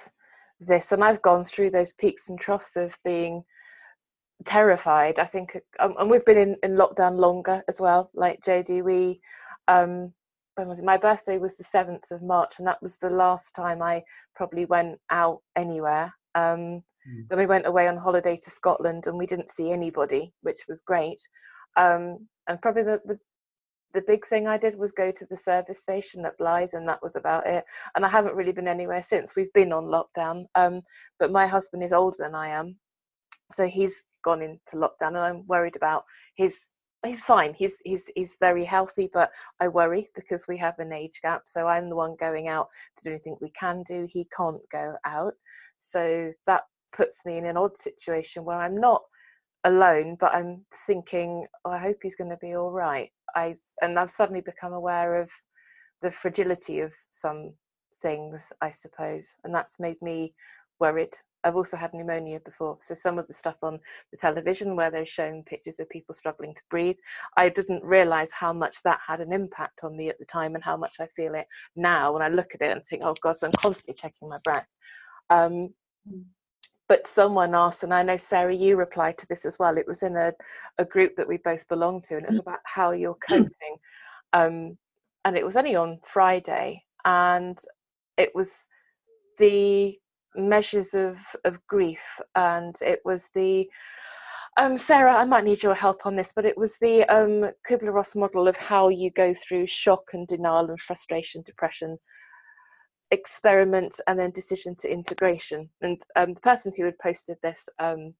[0.60, 3.44] this, and I've gone through those peaks and troughs of being
[4.44, 5.18] terrified.
[5.18, 8.10] I think, um, and we've been in, in lockdown longer as well.
[8.14, 9.20] Like Jody, we,
[9.66, 10.12] um,
[10.54, 10.84] when was it?
[10.84, 14.02] My birthday was the seventh of March, and that was the last time I
[14.34, 16.12] probably went out anywhere.
[16.34, 17.28] Um, mm.
[17.28, 20.82] Then we went away on holiday to Scotland, and we didn't see anybody, which was
[20.84, 21.20] great.
[21.76, 23.18] Um, and probably the, the
[23.94, 27.02] the big thing I did was go to the service station at Blyth, and that
[27.02, 27.64] was about it.
[27.94, 29.34] And I haven't really been anywhere since.
[29.34, 30.82] We've been on lockdown, um,
[31.18, 32.76] but my husband is older than I am,
[33.52, 36.04] so he's gone into lockdown, and I'm worried about
[36.36, 36.70] his.
[37.06, 37.54] He's fine.
[37.54, 41.42] He's he's he's very healthy, but I worry because we have an age gap.
[41.46, 44.06] So I'm the one going out to do anything we can do.
[44.10, 45.34] He can't go out,
[45.78, 46.62] so that
[46.94, 49.02] puts me in an odd situation where I'm not
[49.64, 53.10] alone, but I'm thinking, oh, I hope he's going to be all right.
[53.34, 55.30] I and I've suddenly become aware of
[56.02, 57.54] the fragility of some
[58.02, 60.34] things, I suppose, and that's made me
[60.80, 61.14] worried.
[61.44, 63.78] I've also had pneumonia before, so some of the stuff on
[64.10, 66.96] the television where they're showing pictures of people struggling to breathe,
[67.36, 70.64] I didn't realise how much that had an impact on me at the time and
[70.64, 73.36] how much I feel it now when I look at it and think, oh God,
[73.36, 74.66] so I'm constantly checking my breath.
[75.30, 75.70] Um,
[76.10, 76.24] mm
[76.88, 79.76] but someone asked, and I know Sarah, you replied to this as well.
[79.76, 80.32] It was in a,
[80.78, 83.76] a group that we both belong to, and it was about how you're coping.
[84.32, 84.78] Um,
[85.24, 87.58] and it was only on Friday, and
[88.16, 88.66] it was
[89.36, 89.98] the
[90.38, 93.68] measures of of grief, and it was the
[94.58, 97.92] um, Sarah, I might need your help on this, but it was the um, Kubler
[97.92, 101.96] Ross model of how you go through shock and denial and frustration, depression,
[103.10, 105.68] experiment and then decision to integration.
[105.80, 108.14] And um, the person who had posted this um,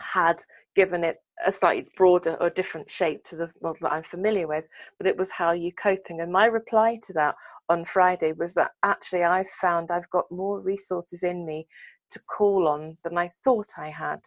[0.00, 0.42] had
[0.74, 4.68] given it a slightly broader or different shape to the model that I'm familiar with,
[4.98, 6.20] but it was how you coping.
[6.20, 7.34] And my reply to that
[7.68, 11.66] on Friday was that actually I've found I've got more resources in me
[12.10, 14.20] to call on than I thought I had.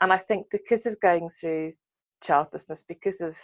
[0.00, 1.72] And I think because of going through
[2.22, 3.38] childlessness, because of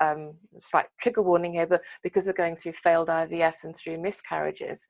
[0.00, 4.86] um, slight trigger warning here, but because of going through failed IVF and through miscarriages,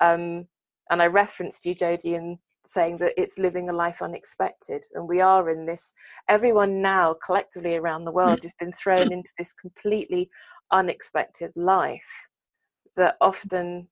[0.00, 0.46] um,
[0.90, 5.20] and I referenced you, Jody, in saying that it's living a life unexpected, and we
[5.20, 5.94] are in this.
[6.28, 10.30] Everyone now, collectively around the world, has been thrown into this completely
[10.70, 12.28] unexpected life
[12.96, 13.88] that often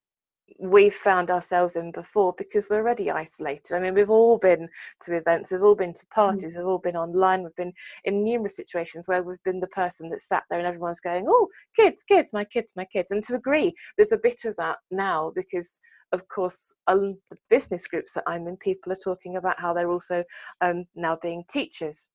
[0.60, 3.74] we've found ourselves in before because we're already isolated.
[3.74, 4.68] I mean, we've all been
[5.02, 6.10] to events, we've all been to mm.
[6.10, 7.72] parties, we've all been online, we've been
[8.04, 11.48] in numerous situations where we've been the person that sat there and everyone's going, Oh,
[11.74, 13.10] kids, kids, my kids, my kids.
[13.10, 15.80] And to agree, there's a bit of that now because
[16.12, 17.16] of course, the
[17.50, 20.24] business groups that I'm in, people are talking about how they're also
[20.60, 22.08] um, now being teachers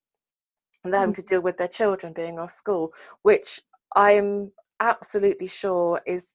[0.83, 1.17] and they're having mm.
[1.17, 2.91] to deal with their children being off school,
[3.23, 3.59] which
[3.95, 6.33] I'm absolutely sure is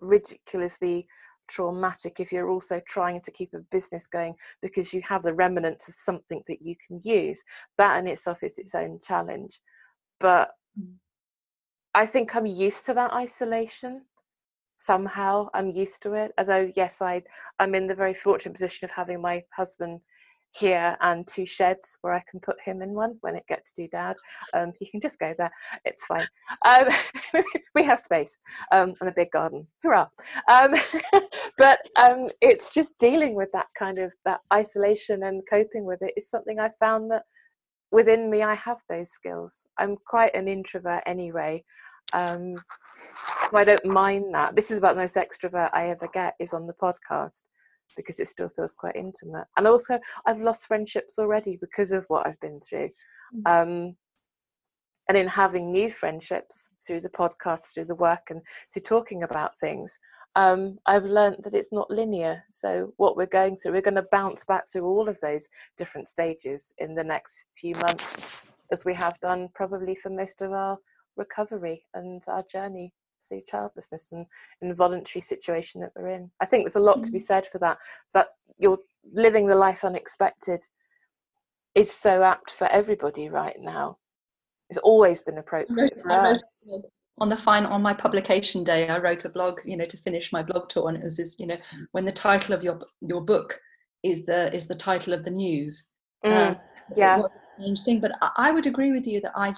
[0.00, 1.06] ridiculously
[1.48, 5.86] traumatic if you're also trying to keep a business going because you have the remnants
[5.88, 7.42] of something that you can use.
[7.78, 9.60] That in itself is its own challenge.
[10.18, 10.94] But mm.
[11.94, 14.02] I think I'm used to that isolation
[14.78, 15.48] somehow.
[15.54, 16.32] I'm used to it.
[16.38, 17.22] Although, yes, I,
[17.58, 20.00] I'm in the very fortunate position of having my husband
[20.58, 23.88] here and two sheds where I can put him in one when it gets too
[23.88, 24.16] dad.
[24.54, 25.50] Um, he can just go there.
[25.84, 26.26] It's fine.
[26.64, 26.88] Um,
[27.74, 28.38] we have space
[28.72, 29.66] um, and a big garden.
[29.82, 30.08] Hurrah!
[30.50, 30.74] Um,
[31.58, 36.14] but um, it's just dealing with that kind of that isolation and coping with it
[36.16, 37.22] is something I found that
[37.92, 39.66] within me I have those skills.
[39.78, 41.64] I'm quite an introvert anyway.
[42.12, 42.56] Um,
[43.50, 44.56] so I don't mind that.
[44.56, 47.42] This is about the most extrovert I ever get is on the podcast
[47.96, 49.46] because it still feels quite intimate.
[49.56, 52.90] And also, I've lost friendships already because of what I've been through.
[53.34, 53.62] Mm.
[53.62, 53.96] Um,
[55.08, 58.40] and in having new friendships through the podcast, through the work, and
[58.72, 59.98] through talking about things,
[60.34, 62.42] um, I've learned that it's not linear.
[62.50, 66.08] So, what we're going through, we're going to bounce back through all of those different
[66.08, 68.42] stages in the next few months,
[68.72, 70.76] as we have done probably for most of our
[71.16, 72.92] recovery and our journey
[73.28, 74.26] through childlessness and
[74.62, 76.30] involuntary situation that we're in.
[76.40, 77.22] I think there's a lot to be mm.
[77.22, 77.78] said for that.
[78.14, 78.78] That you're
[79.12, 80.64] living the life unexpected
[81.74, 83.98] is so apt for everybody right now.
[84.70, 86.42] It's always been appropriate for us.
[87.18, 90.32] On the final, on my publication day, I wrote a blog, you know, to finish
[90.32, 91.86] my blog tour, and it was this, you know, mm.
[91.92, 93.58] when the title of your your book
[94.02, 95.92] is the is the title of the news.
[96.24, 96.54] Mm, uh,
[96.94, 97.22] yeah,
[97.58, 98.00] strange thing.
[98.00, 99.54] But I would agree with you that I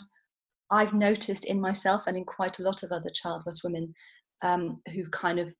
[0.70, 3.94] I've noticed in myself and in quite a lot of other childless women
[4.42, 5.52] um, who've kind of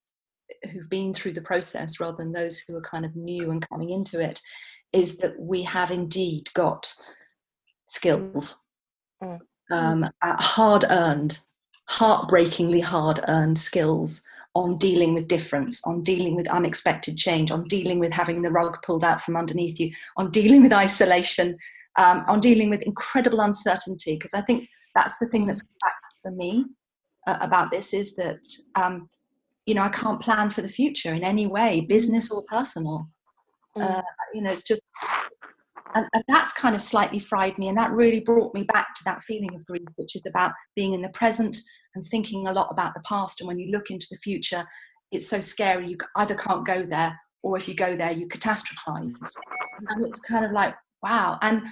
[0.73, 3.91] who've been through the process rather than those who are kind of new and coming
[3.91, 4.41] into it
[4.93, 6.93] is that we have indeed got
[7.87, 8.65] skills
[9.23, 9.39] mm.
[9.71, 11.39] um, hard earned
[11.89, 14.23] heartbreakingly hard earned skills
[14.55, 18.77] on dealing with difference on dealing with unexpected change on dealing with having the rug
[18.83, 21.57] pulled out from underneath you on dealing with isolation
[21.99, 26.31] um, on dealing with incredible uncertainty because i think that's the thing that's back for
[26.31, 26.65] me
[27.29, 28.41] uh, about this is that
[28.75, 29.09] um,
[29.67, 33.07] you know I can't plan for the future in any way, business or personal.
[33.77, 33.99] Mm.
[33.99, 34.83] Uh, you know, it's just
[35.95, 39.05] and, and, that's kind of slightly fried me, and that really brought me back to
[39.05, 41.57] that feeling of grief, which is about being in the present
[41.95, 43.41] and thinking a lot about the past.
[43.41, 44.65] And when you look into the future,
[45.13, 45.89] it's so scary.
[45.89, 49.37] You either can't go there, or if you go there, you catastrophize.
[49.89, 51.39] And it's kind of like wow.
[51.43, 51.63] And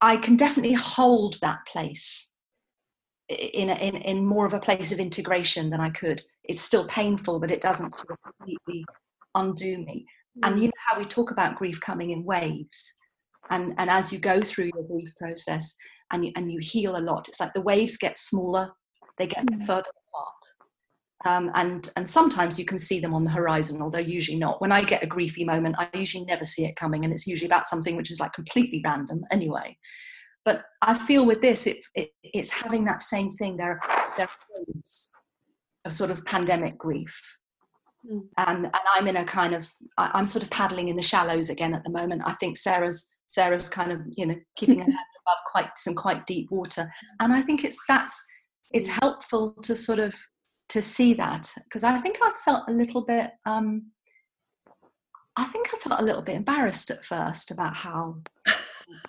[0.00, 2.32] I can definitely hold that place
[3.28, 6.22] in, a, in in more of a place of integration than I could.
[6.44, 8.84] It's still painful, but it doesn't sort of completely
[9.34, 10.04] undo me.
[10.42, 12.98] And you know how we talk about grief coming in waves,
[13.50, 15.76] and and as you go through your grief process
[16.12, 18.70] and you and you heal a lot, it's like the waves get smaller,
[19.18, 19.60] they get mm.
[19.66, 20.44] further apart,
[21.26, 24.60] um, and and sometimes you can see them on the horizon, although usually not.
[24.60, 27.48] When I get a griefy moment, I usually never see it coming, and it's usually
[27.48, 29.76] about something which is like completely random anyway.
[30.44, 33.56] But I feel with this, it, it it's having that same thing.
[33.56, 33.78] There,
[34.16, 35.10] there are waves
[35.84, 37.20] of sort of pandemic grief,
[38.10, 38.22] mm.
[38.38, 41.50] and and I'm in a kind of I, I'm sort of paddling in the shallows
[41.50, 42.22] again at the moment.
[42.24, 44.94] I think Sarah's Sarah's kind of you know keeping her head
[45.26, 48.18] above quite some quite deep water, and I think it's that's
[48.70, 48.98] it's hmm.
[49.02, 50.14] helpful to sort of
[50.70, 53.30] to see that because I think I felt a little bit.
[53.46, 53.90] Um,
[55.36, 58.16] I think I felt a little bit embarrassed at first about how,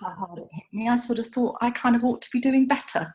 [0.00, 0.88] how hard it hit me.
[0.88, 3.12] I sort of thought I kind of ought to be doing better.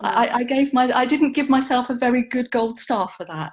[0.00, 3.52] I, I gave my I didn't give myself a very good gold star for that.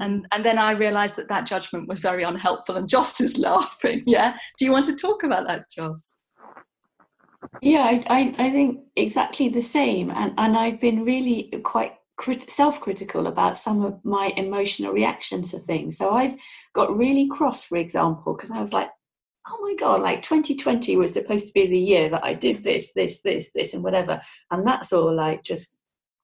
[0.00, 0.26] And, mm.
[0.32, 2.76] and then I realised that that judgment was very unhelpful.
[2.76, 4.02] And Joss is laughing.
[4.06, 4.36] Yeah.
[4.58, 6.22] Do you want to talk about that, Joss?
[7.62, 10.10] Yeah, I, I, I think exactly the same.
[10.10, 15.58] And, and I've been really quite crit- self-critical about some of my emotional reactions to
[15.58, 15.98] things.
[15.98, 16.36] So I've
[16.74, 18.90] got really cross, for example, because I was like,
[19.48, 22.92] oh my god, like 2020 was supposed to be the year that I did this,
[22.92, 25.76] this, this, this, and whatever, and that's all like just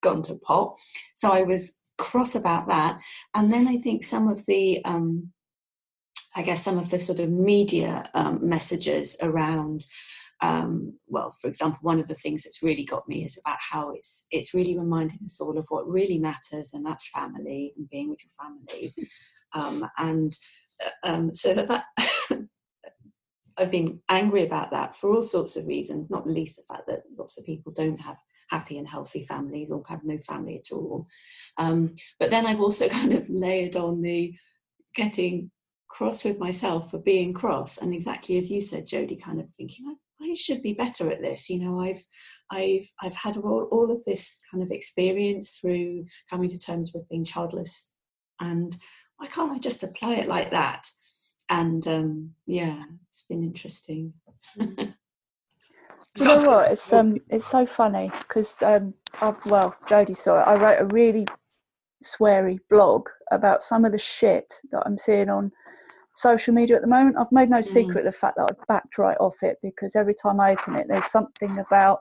[0.03, 0.77] gone to pot.
[1.15, 2.99] So I was cross about that,
[3.35, 5.33] and then I think some of the um,
[6.35, 9.85] I guess some of the sort of media um, messages around
[10.43, 13.93] um, well, for example, one of the things that's really got me is about how
[13.93, 18.11] it's it's really reminding us all of what really matters, and that's family and being
[18.11, 18.95] with your family.
[19.55, 20.33] Um, and
[20.83, 21.85] uh, um, so that, that
[23.59, 27.03] I've been angry about that for all sorts of reasons, not least the fact that
[27.19, 28.17] lots of people don't have
[28.49, 31.07] happy and healthy families or have no family at all.
[31.59, 34.35] Um, but then I've also kind of layered on the
[34.95, 35.51] getting
[35.89, 39.85] cross with myself for being cross, and exactly as you said, jody kind of thinking,
[39.91, 39.95] I
[40.35, 41.49] should be better at this.
[41.49, 42.03] You know, I've
[42.51, 47.09] I've I've had all, all of this kind of experience through coming to terms with
[47.09, 47.93] being childless,
[48.41, 48.77] and
[49.17, 50.87] why can't I just apply it like that?
[51.49, 54.15] And um, yeah, it's been interesting.
[54.59, 54.95] you
[56.19, 56.73] know what?
[56.73, 60.47] It's um, it's so funny because um, I, well, Jody saw it.
[60.47, 61.27] I wrote a really
[62.03, 65.53] sweary blog about some of the shit that I'm seeing on
[66.15, 67.17] social media at the moment.
[67.19, 67.65] I've made no Mm.
[67.65, 70.77] secret of the fact that I've backed right off it because every time I open
[70.77, 72.01] it, there's something about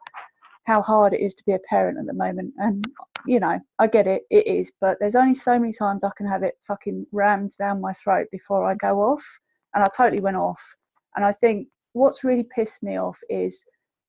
[0.66, 2.54] how hard it is to be a parent at the moment.
[2.58, 2.86] And,
[3.26, 6.28] you know, I get it, it is, but there's only so many times I can
[6.28, 9.26] have it fucking rammed down my throat before I go off.
[9.74, 10.62] And I totally went off.
[11.16, 13.64] And I think what's really pissed me off is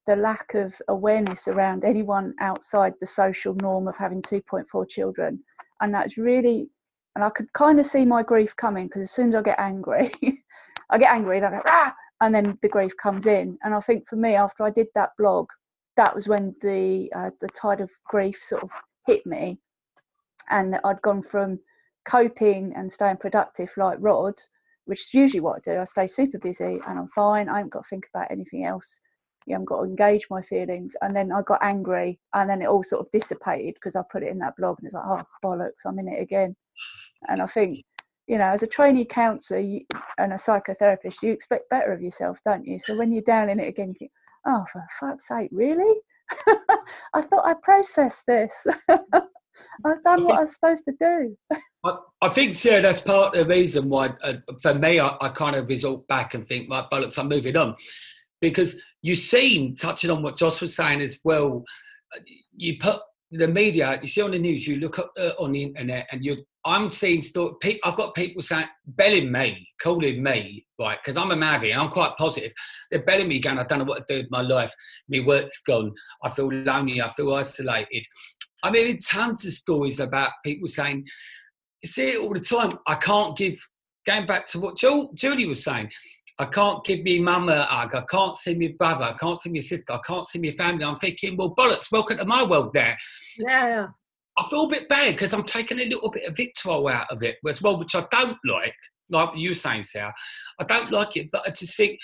[0.07, 5.43] the lack of awareness around anyone outside the social norm of having 2.4 children.
[5.81, 6.69] And that's really,
[7.15, 9.59] and I could kind of see my grief coming because as soon as I get
[9.59, 10.13] angry,
[10.91, 13.59] I get angry and I go, ah, and then the grief comes in.
[13.63, 15.49] And I think for me, after I did that blog,
[15.97, 18.71] that was when the uh, the tide of grief sort of
[19.07, 19.59] hit me,
[20.49, 21.59] and I'd gone from
[22.09, 24.35] coping and staying productive like Rod,
[24.87, 25.81] which is usually what I do.
[25.81, 27.49] I stay super busy and I'm fine.
[27.49, 29.01] I haven't got to think about anything else.
[29.47, 30.95] You haven't got to engage my feelings.
[31.03, 34.23] And then I got angry, and then it all sort of dissipated because I put
[34.23, 36.57] it in that blog, and it's like, oh bollocks, I'm in it again.
[37.29, 37.85] And I think,
[38.27, 39.59] you know, as a trainee counsellor
[40.19, 42.79] and a psychotherapist, you expect better of yourself, don't you?
[42.79, 44.13] So when you're down in it again, you think,
[44.47, 46.01] oh, for fuck's sake, really?
[47.15, 48.67] I thought I processed this.
[49.85, 51.37] I've done what I was supposed to do.
[51.85, 55.29] I, I think, Sarah, that's part of the reason why, uh, for me, I, I
[55.29, 57.77] kind of resort back and think, my bollocks, I'm moving on.
[58.43, 61.65] Because you seem, touching on what Joss was saying as well,
[62.55, 65.63] you put the media, you see on the news, you look up uh, on the
[65.63, 70.99] internet and you I'm seeing still, I've got people saying, belling me, calling me, right,
[71.03, 72.53] because I'm a Mavi and I'm quite positive.
[72.91, 74.73] They're belling me going, I don't know what to do with my life.
[75.09, 75.93] My work's gone.
[76.23, 77.03] I feel lonely.
[77.03, 78.07] I feel isolated.
[78.63, 81.05] I mean, in tons of stories about people saying,
[81.83, 82.79] you see it all the time.
[82.87, 83.59] I can't give,
[84.07, 85.91] going back to what Julie was saying,
[86.39, 87.95] I can't give me mum a hug.
[87.95, 89.05] I can't see my brother.
[89.05, 89.93] I can't see my sister.
[89.93, 90.85] I can't see my family.
[90.85, 92.97] I'm thinking, well, bollocks, welcome to my world there.
[93.39, 93.89] Yeah.
[94.39, 97.23] I feel a bit bad because I'm taking a little bit of vitriol out of
[97.23, 98.75] it as well, which I don't like.
[99.11, 100.15] Like you were saying, Sarah,
[100.59, 101.99] I don't like it, but I just think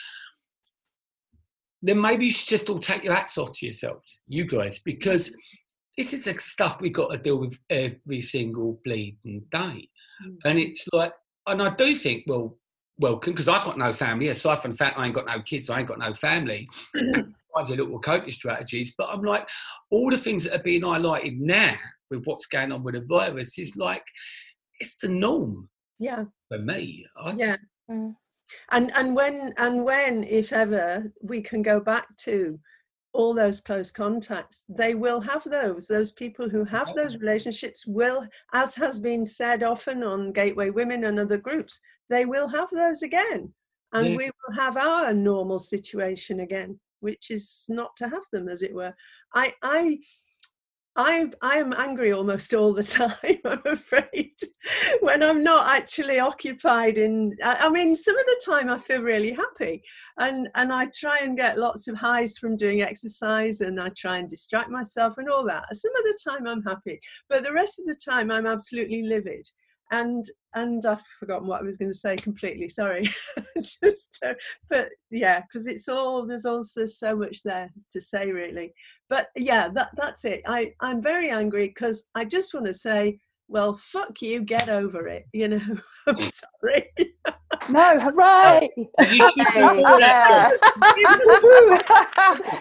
[1.81, 5.35] then maybe you should just all take your hats off to yourselves, you guys, because
[5.97, 9.89] this is the stuff we've got to deal with every single bleeding day.
[10.25, 10.37] Mm.
[10.45, 11.13] And it's like,
[11.47, 12.59] and I do think, well,
[12.99, 15.71] welcome, because I've got no family, aside from the fact I ain't got no kids,
[15.71, 16.67] I ain't got no family.
[17.55, 19.49] find your little coping strategies, but I'm like,
[19.91, 21.75] all the things that are being highlighted now
[22.11, 24.05] with what's going on with the virus is like
[24.81, 25.69] it's the norm.
[25.99, 26.25] Yeah.
[26.51, 27.07] For me.
[27.21, 27.57] I yeah.
[27.91, 28.15] Mm.
[28.71, 32.59] And and when and when, if ever, we can go back to
[33.13, 35.87] all those close contacts, they will have those.
[35.87, 41.05] Those people who have those relationships will, as has been said often on Gateway Women
[41.05, 41.81] and other groups,
[42.11, 43.53] they will have those again.
[43.93, 44.17] And yeah.
[44.17, 48.75] we will have our normal situation again, which is not to have them, as it
[48.75, 48.95] were.
[49.35, 49.99] I I
[50.99, 53.39] I I am angry almost all the time.
[53.45, 54.35] I'm afraid
[55.01, 57.37] when I'm not actually occupied in.
[57.43, 59.83] I, mean, some of the time I feel really happy,
[60.19, 64.19] and and I try and get lots of highs from doing exercise, and I try
[64.19, 65.65] and distract myself and all that.
[65.73, 69.49] Some of the time I'm happy, but the rest of the time I'm absolutely livid
[69.91, 70.25] and
[70.55, 72.69] and I've forgotten what I was going to say completely.
[72.69, 73.09] Sorry,
[73.57, 74.35] just uh,
[74.69, 78.73] but yeah, because it's all there's also so much there to say really.
[79.09, 80.43] But yeah, that that's it.
[80.47, 83.19] I I'm very angry because I just want to say,
[83.49, 85.27] well, fuck you, get over it.
[85.33, 85.61] You know,
[86.07, 86.93] I'm sorry.
[87.69, 88.71] No, hooray!
[89.01, 90.51] yeah.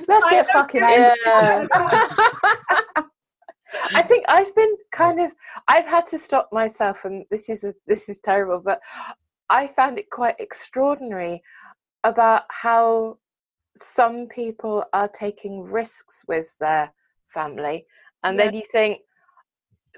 [0.07, 1.67] Let's get fucking yeah.
[3.93, 5.33] I think I've been kind of
[5.67, 8.81] I've had to stop myself and this is a, this is terrible but
[9.49, 11.41] I found it quite extraordinary
[12.03, 13.17] about how
[13.77, 16.93] some people are taking risks with their
[17.27, 17.85] family
[18.23, 18.45] and yeah.
[18.45, 19.01] then you think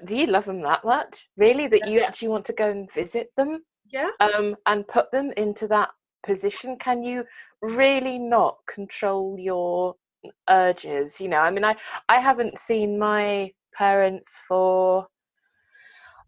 [0.06, 1.28] do you love them that much?
[1.36, 3.62] Really that you actually want to go and visit them?
[3.92, 4.10] Yeah.
[4.20, 5.90] Um and put them into that
[6.24, 6.76] position?
[6.78, 7.24] Can you
[7.60, 9.96] really not control your
[10.48, 11.20] urges?
[11.20, 11.76] You know i mean i
[12.08, 15.06] i haven't seen my parents for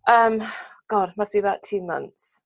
[0.08, 0.42] um
[0.88, 2.42] god must be about two months.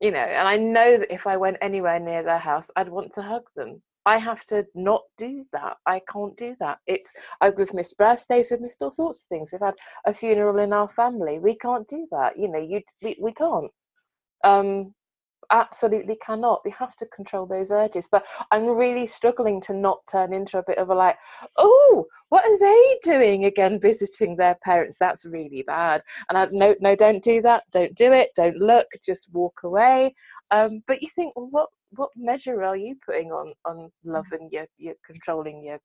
[0.00, 3.12] You know and i know that if i went anywhere near their house i'd want
[3.12, 3.82] to hug them.
[4.06, 5.76] I have to not do that.
[5.86, 6.78] I can't do that.
[6.86, 9.52] It's i've missed birthdays we've missed all sorts of things.
[9.52, 9.74] We've had
[10.06, 11.38] a funeral in our family.
[11.38, 12.38] We can't do that.
[12.38, 13.70] You know you we, we can't.
[14.42, 14.94] Um
[15.50, 16.62] absolutely cannot.
[16.64, 18.08] They have to control those urges.
[18.10, 21.16] But I'm really struggling to not turn into a bit of a like,
[21.56, 24.96] oh, what are they doing again, visiting their parents?
[24.98, 26.02] That's really bad.
[26.28, 27.64] And I no, no, don't do that.
[27.72, 28.30] Don't do it.
[28.36, 28.86] Don't look.
[29.04, 30.14] Just walk away.
[30.50, 34.50] Um, but you think, well, what what measure are you putting on on love and
[34.52, 35.78] you're, you're controlling your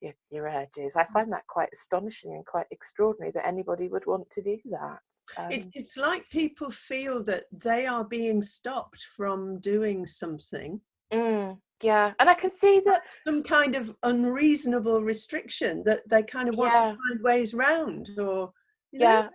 [0.00, 0.96] your, your urges.
[0.96, 4.98] I find that quite astonishing and quite extraordinary that anybody would want to do that.
[5.36, 10.80] Um, it's, it's like people feel that they are being stopped from doing something
[11.12, 16.48] mm, yeah, and I can see that some kind of unreasonable restriction that they kind
[16.48, 16.92] of want Yeah.
[16.92, 18.52] to find ways round or
[18.92, 19.06] you know?
[19.06, 19.28] yeah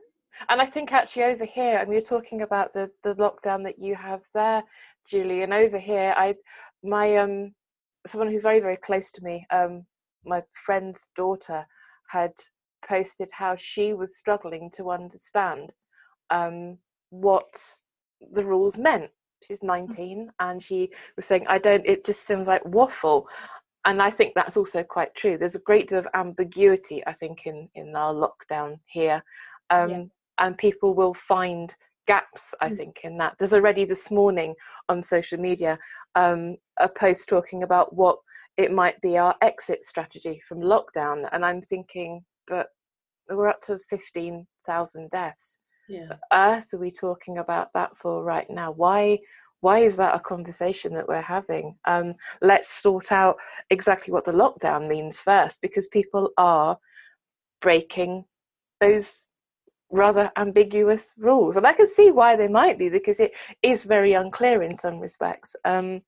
[0.49, 3.79] and i think actually over here and we were talking about the the lockdown that
[3.79, 4.63] you have there
[5.09, 6.35] julie and over here i
[6.83, 7.53] my um
[8.05, 9.85] someone who's very very close to me um
[10.25, 11.65] my friend's daughter
[12.09, 12.33] had
[12.87, 15.73] posted how she was struggling to understand
[16.29, 16.77] um
[17.09, 17.61] what
[18.31, 19.09] the rules meant.
[19.43, 23.27] She's 19 and she was saying i don't it just seems like waffle.
[23.85, 25.37] And i think that's also quite true.
[25.37, 29.23] There's a great deal of ambiguity i think in in our lockdown here
[29.69, 30.03] um, Yeah.
[30.39, 31.75] and people will find
[32.07, 32.77] gaps i Mm.
[32.77, 33.35] think in that.
[33.37, 34.55] There's already this morning
[34.89, 35.77] on social media
[36.15, 38.17] um, a post talking about what
[38.57, 42.67] it might be our exit strategy from lockdown and i'm thinking but
[43.29, 46.13] we're up to 15,000 deaths yeah.
[46.33, 48.71] Earth are we talking about that for right now?
[48.71, 49.19] Why
[49.61, 51.75] why is that a conversation that we're having?
[51.85, 53.37] Um, let's sort out
[53.71, 56.77] exactly what the lockdown means first because people are
[57.61, 58.25] breaking
[58.79, 59.21] those
[59.91, 63.31] rather ambiguous rules and i can see why they might be because it
[63.61, 65.55] is very unclear in some respects.
[65.63, 66.01] Um,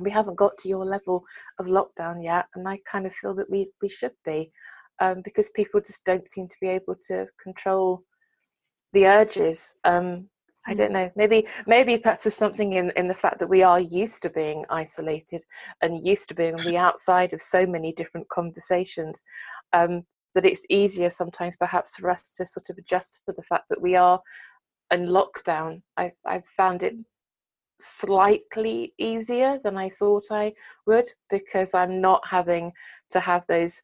[0.00, 1.24] we haven't got to your level
[1.58, 4.50] of lockdown yet and i kind of feel that we we should be
[5.00, 8.04] um, because people just don't seem to be able to control
[8.94, 10.26] the urges um
[10.66, 13.80] i don't know maybe maybe that's just something in in the fact that we are
[13.80, 15.44] used to being isolated
[15.82, 19.22] and used to being on the outside of so many different conversations
[19.72, 20.02] um
[20.34, 23.80] that it's easier sometimes perhaps for us to sort of adjust to the fact that
[23.80, 24.20] we are
[24.92, 25.82] in lockdown.
[25.96, 26.94] I i've found it
[27.80, 30.52] slightly easier than i thought i
[30.86, 32.72] would because i'm not having
[33.10, 33.82] to have those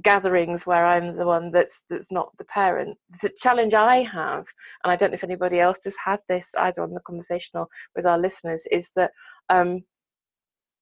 [0.00, 2.96] gatherings where I'm the one that's that's not the parent.
[3.20, 4.46] The challenge I have,
[4.82, 7.66] and I don't know if anybody else has had this either on the conversation or
[7.94, 9.10] with our listeners, is that
[9.50, 9.84] um,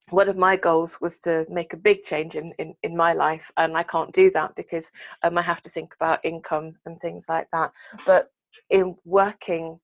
[0.09, 3.51] one of my goals was to make a big change in, in, in my life,
[3.57, 4.91] and I can't do that because
[5.23, 7.71] um, I have to think about income and things like that.
[8.05, 8.31] But
[8.69, 9.79] in working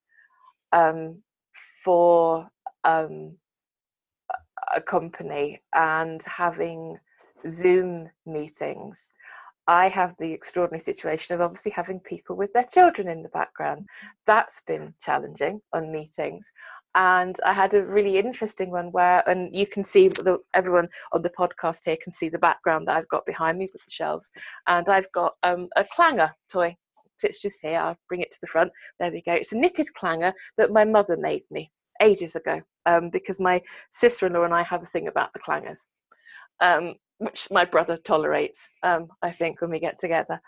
[0.72, 1.22] um,
[1.84, 2.50] for
[2.84, 3.38] um,
[4.76, 6.98] a company and having
[7.48, 9.12] Zoom meetings,
[9.68, 13.86] I have the extraordinary situation of obviously having people with their children in the background.
[14.26, 16.50] That's been challenging on meetings.
[16.96, 21.22] And I had a really interesting one where, and you can see the, everyone on
[21.22, 24.30] the podcast here can see the background that I've got behind me with the shelves.
[24.68, 26.76] And I've got um, a clanger toy.
[27.22, 27.80] It's just here.
[27.80, 28.72] I'll bring it to the front.
[29.00, 29.34] There we go.
[29.34, 33.62] It's a knitted clanger that my mother made me ages ago um, because my
[33.92, 35.88] sister-in-law and I have a thing about the clangers.
[36.60, 40.40] Um, which my brother tolerates, um, I think, when we get together.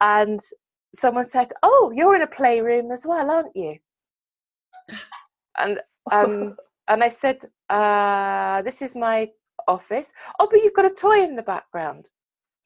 [0.00, 0.40] And
[0.94, 3.78] someone said, "Oh, you're in a playroom as well, aren't you?"
[5.58, 6.56] And um,
[6.88, 7.38] and I said,
[7.70, 9.30] uh, "This is my
[9.68, 12.06] office." Oh, but you've got a toy in the background.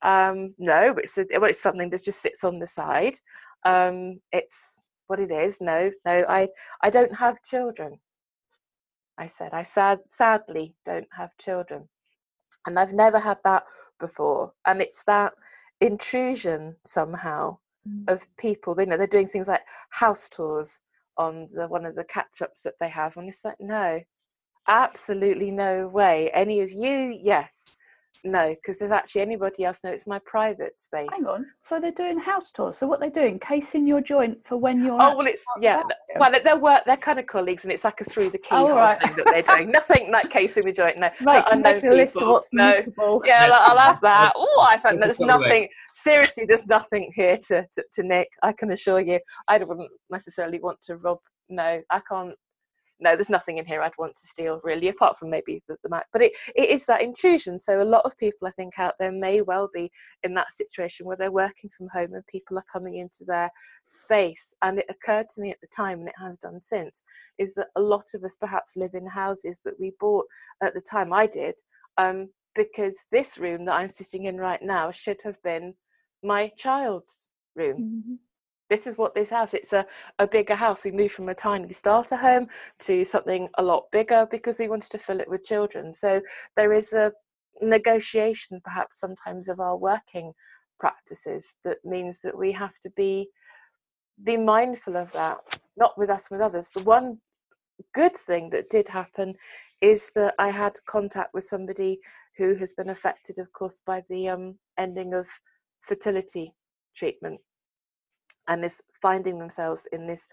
[0.03, 3.19] Um, no, it's a, well, it's something that just sits on the side.
[3.65, 5.61] Um, it's what it is.
[5.61, 6.49] No, no, I
[6.83, 8.01] I don't have children.
[9.19, 11.91] I said, I sad sadly don't have children
[12.67, 13.65] and I've never had that
[13.99, 14.53] before.
[14.67, 15.33] And it's that
[15.81, 17.59] intrusion somehow
[17.89, 18.09] mm.
[18.09, 18.75] of people.
[18.79, 20.81] You know, they're doing things like house tours
[21.17, 24.01] on the one of the catch ups that they have, and it's like, no,
[24.69, 26.31] absolutely no way.
[26.33, 27.81] Any of you, yes.
[28.23, 29.81] No, because there's actually anybody else.
[29.83, 31.09] No, it's my private space.
[31.13, 31.47] Hang on.
[31.63, 32.77] So they're doing house tours.
[32.77, 35.01] So what they're doing, casing your joint for when you're.
[35.01, 35.77] Oh well, it's yeah.
[35.77, 35.91] bathroom.
[36.19, 36.83] Well, they're work.
[36.85, 39.01] They're kind of colleagues, and it's like a through the keyhole Oh, right.
[39.01, 39.71] thing that they're doing.
[39.73, 40.99] Nothing like casing the joint.
[40.99, 43.23] No, right, but can make unknown a list of what's No, mutable.
[43.25, 44.33] yeah, I'll I'll have that.
[44.37, 45.47] Oh, I found That's there's a way.
[45.49, 45.69] nothing.
[45.93, 48.29] Seriously, there's nothing here to, to to Nick.
[48.43, 49.19] I can assure you.
[49.49, 51.19] I wouldn't necessarily want to rob.
[51.49, 52.35] No, I can't.
[53.01, 55.89] No, there's nothing in here I'd want to steal, really, apart from maybe the, the
[55.89, 56.07] Mac.
[56.13, 57.59] But it, it is that intrusion.
[57.59, 59.91] So a lot of people, I think, out there may well be
[60.23, 63.51] in that situation where they're working from home and people are coming into their
[63.87, 64.55] space.
[64.63, 67.03] And it occurred to me at the time, and it has done since,
[67.39, 70.27] is that a lot of us perhaps live in houses that we bought
[70.63, 71.13] at the time.
[71.13, 71.55] I did,
[71.97, 75.75] um, because this room that I'm sitting in right now should have been
[76.23, 78.05] my child's room.
[78.05, 78.19] Mhm.
[78.71, 79.53] This is what this house.
[79.53, 79.85] It's a,
[80.21, 80.85] a bigger house.
[80.85, 82.47] We moved from a tiny starter home
[82.81, 85.93] to something a lot bigger because we wanted to fill it with children.
[85.93, 86.23] So
[86.57, 87.13] there is a
[87.61, 90.33] negotiation, perhaps sometimes, of our working
[90.79, 93.29] practices that means that we have to be
[94.23, 95.39] be mindful of that.
[95.77, 96.71] Not with us, with others.
[96.71, 97.19] The one
[97.93, 99.35] good thing that did happen
[99.81, 101.99] is that I had contact with somebody
[102.37, 105.29] who has been affected, of course, by the um, ending of
[105.81, 106.55] fertility
[106.95, 107.41] treatment
[108.49, 110.29] and this finding themselves in this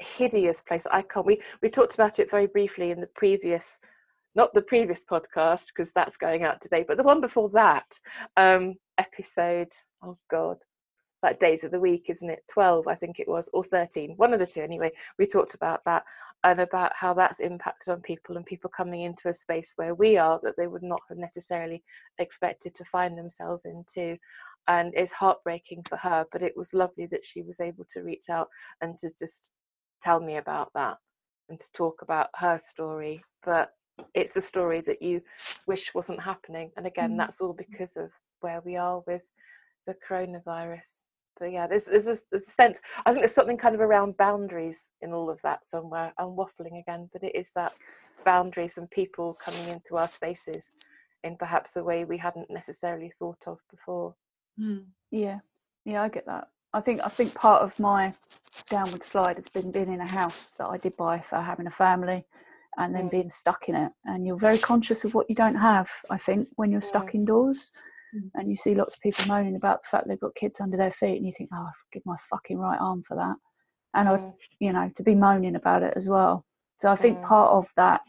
[0.00, 0.86] hideous place.
[0.90, 1.26] I can't.
[1.26, 3.80] We we talked about it very briefly in the previous,
[4.34, 7.98] not the previous podcast because that's going out today, but the one before that
[8.36, 9.72] um, episode.
[10.02, 10.58] Oh God,
[11.22, 12.44] that days of the week, isn't it?
[12.52, 14.14] Twelve, I think it was, or thirteen.
[14.16, 14.90] One of the two, anyway.
[15.18, 16.04] We talked about that
[16.44, 20.16] and about how that's impacted on people and people coming into a space where we
[20.16, 21.82] are that they would not have necessarily
[22.18, 24.16] expected to find themselves into
[24.68, 28.26] and it's heartbreaking for her but it was lovely that she was able to reach
[28.30, 28.48] out
[28.80, 29.50] and to just
[30.02, 30.96] tell me about that
[31.48, 33.70] and to talk about her story but
[34.14, 35.20] it's a story that you
[35.66, 37.16] wish wasn't happening and again mm.
[37.16, 39.28] that's all because of where we are with
[39.86, 41.02] the coronavirus
[41.40, 44.16] but yeah there's, there's, a, there's a sense i think there's something kind of around
[44.16, 47.72] boundaries in all of that somewhere i'm waffling again but it is that
[48.24, 50.72] boundaries and people coming into our spaces
[51.24, 54.14] in perhaps a way we hadn't necessarily thought of before
[54.60, 54.84] mm.
[55.10, 55.38] yeah
[55.84, 58.14] yeah i get that I think I think part of my
[58.68, 61.70] downward slide has been being in a house that I did buy for having a
[61.70, 62.26] family
[62.76, 63.10] and then mm.
[63.10, 63.92] being stuck in it.
[64.04, 67.72] And you're very conscious of what you don't have, I think, when you're stuck indoors.
[68.14, 68.30] Mm.
[68.34, 70.92] And you see lots of people moaning about the fact they've got kids under their
[70.92, 73.36] feet and you think, Oh, I'll give my fucking right arm for that.
[73.94, 76.44] And I you know, to be moaning about it as well.
[76.80, 78.02] So I think part of that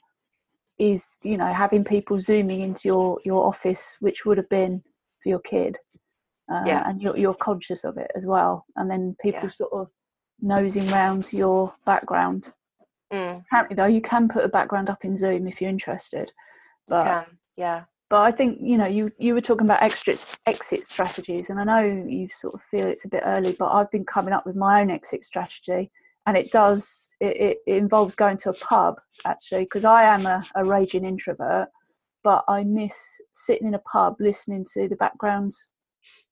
[0.78, 4.84] is, you know, having people zooming into your, your office, which would have been
[5.24, 5.78] for your kid
[6.52, 6.84] uh, yeah.
[6.88, 9.50] and you're, you're conscious of it as well and then people yeah.
[9.50, 9.88] sort of
[10.42, 12.52] nosing round your background
[13.12, 13.42] mm.
[13.42, 16.32] apparently though you can put a background up in zoom if you're interested
[16.88, 20.26] but you can yeah but i think you know you you were talking about exit
[20.46, 23.92] exit strategies and i know you sort of feel it's a bit early but i've
[23.92, 25.92] been coming up with my own exit strategy
[26.26, 30.44] and it does it, it, involves going to a pub actually because i am a,
[30.56, 31.68] a raging introvert
[32.24, 35.54] but i miss sitting in a pub listening to the background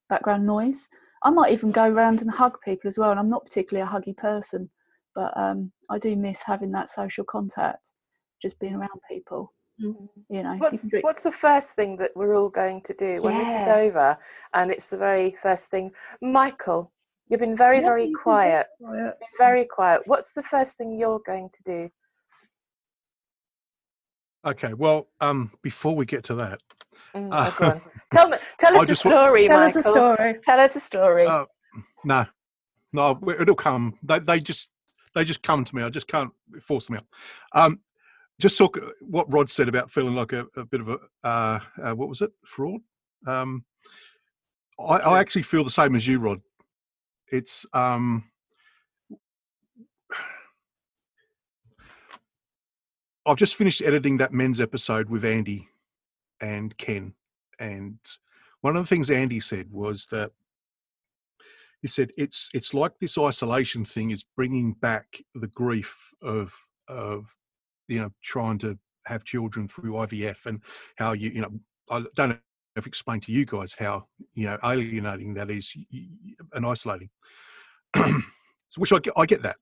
[0.10, 0.89] background noise.
[1.24, 3.12] I might even go around and hug people as well.
[3.12, 4.70] And I'm not particularly a huggy person,
[5.16, 7.93] but um, I do miss having that social contact,
[8.41, 9.53] just being around people.
[9.82, 10.34] Mm-hmm.
[10.34, 13.36] You know, what's, you what's the first thing that we're all going to do when
[13.36, 13.43] yeah.
[13.43, 14.18] this is over?
[14.53, 15.91] And it's the very first thing.
[16.22, 16.91] Michael,
[17.30, 18.68] you've been very, yeah, very quiet.
[18.80, 19.18] Very quiet.
[19.38, 20.01] very quiet.
[20.05, 21.89] What's the first thing you're going to do?
[24.48, 26.62] Okay, well, um, before we get to that,
[27.14, 27.80] mm, uh,
[28.14, 29.80] tell me, tell us a story, tell Michael.
[29.80, 30.36] Us a story.
[30.41, 31.26] Tell us a story.
[31.26, 31.45] Uh,
[32.06, 32.26] no,
[32.93, 34.00] no, it'll come.
[34.04, 34.70] They, they just,
[35.14, 35.84] they just come to me.
[35.84, 36.32] I just can't
[36.62, 37.06] force them out.
[37.52, 37.82] Um,
[38.39, 41.93] just talk what Rod said about feeling like a, a bit of a, uh, uh,
[41.93, 42.80] what was it, fraud?
[43.26, 43.66] Um,
[44.80, 46.41] I, I actually feel the same as you, Rod.
[47.30, 48.24] It's um,
[53.28, 55.68] I've just finished editing that men's episode with Andy
[56.40, 57.14] and Ken,
[57.60, 58.00] and
[58.62, 60.32] one of the things Andy said was that
[61.82, 66.54] he said it's it's like this isolation thing is bringing back the grief of
[66.88, 67.36] of
[67.90, 70.62] you know trying to have children through IVF and
[70.96, 71.52] how you you know
[71.92, 72.40] I don't I
[72.86, 74.06] explained to you guys how
[74.36, 75.76] you know alienating that is
[76.54, 77.10] and isolating.
[77.96, 78.22] so
[78.78, 79.58] which I get, I get that,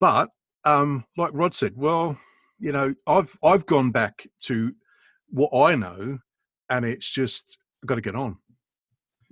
[0.00, 0.30] but
[0.64, 2.18] um, like Rod said, well,
[2.62, 4.72] you know, I've I've gone back to
[5.28, 6.20] what I know,
[6.70, 8.36] and it's just I've got to get on.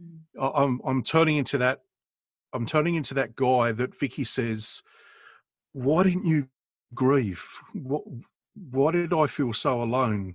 [0.03, 0.53] Mm.
[0.57, 1.83] I'm I'm turning into that.
[2.53, 4.83] I'm turning into that guy that Vicky says,
[5.73, 6.49] "Why didn't you
[6.93, 7.47] grieve?
[7.73, 8.03] What?
[8.55, 10.35] Why did I feel so alone?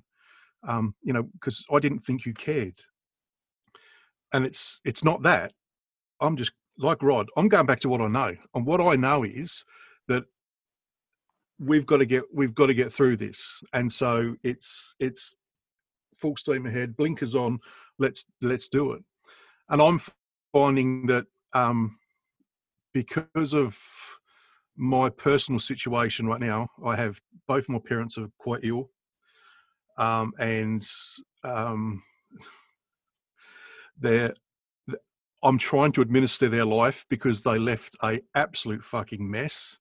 [0.66, 2.80] Um, you know, because I didn't think you cared."
[4.32, 5.52] And it's it's not that.
[6.22, 7.28] I'm just like Rod.
[7.36, 9.66] I'm going back to what I know, and what I know is
[10.08, 10.24] that
[11.60, 13.62] we've got to get we've got to get through this.
[13.74, 15.36] And so it's it's
[16.16, 17.60] full steam ahead blinkers on
[18.00, 19.04] let's let's do it.
[19.70, 20.00] And i'm
[20.56, 21.98] finding that um
[22.94, 23.78] because of
[24.78, 28.90] my personal situation right now i have both my parents are quite ill
[29.98, 30.88] um and
[31.44, 32.02] um
[34.00, 34.34] they're
[35.44, 39.78] i'm trying to administer their life because they left a absolute fucking mess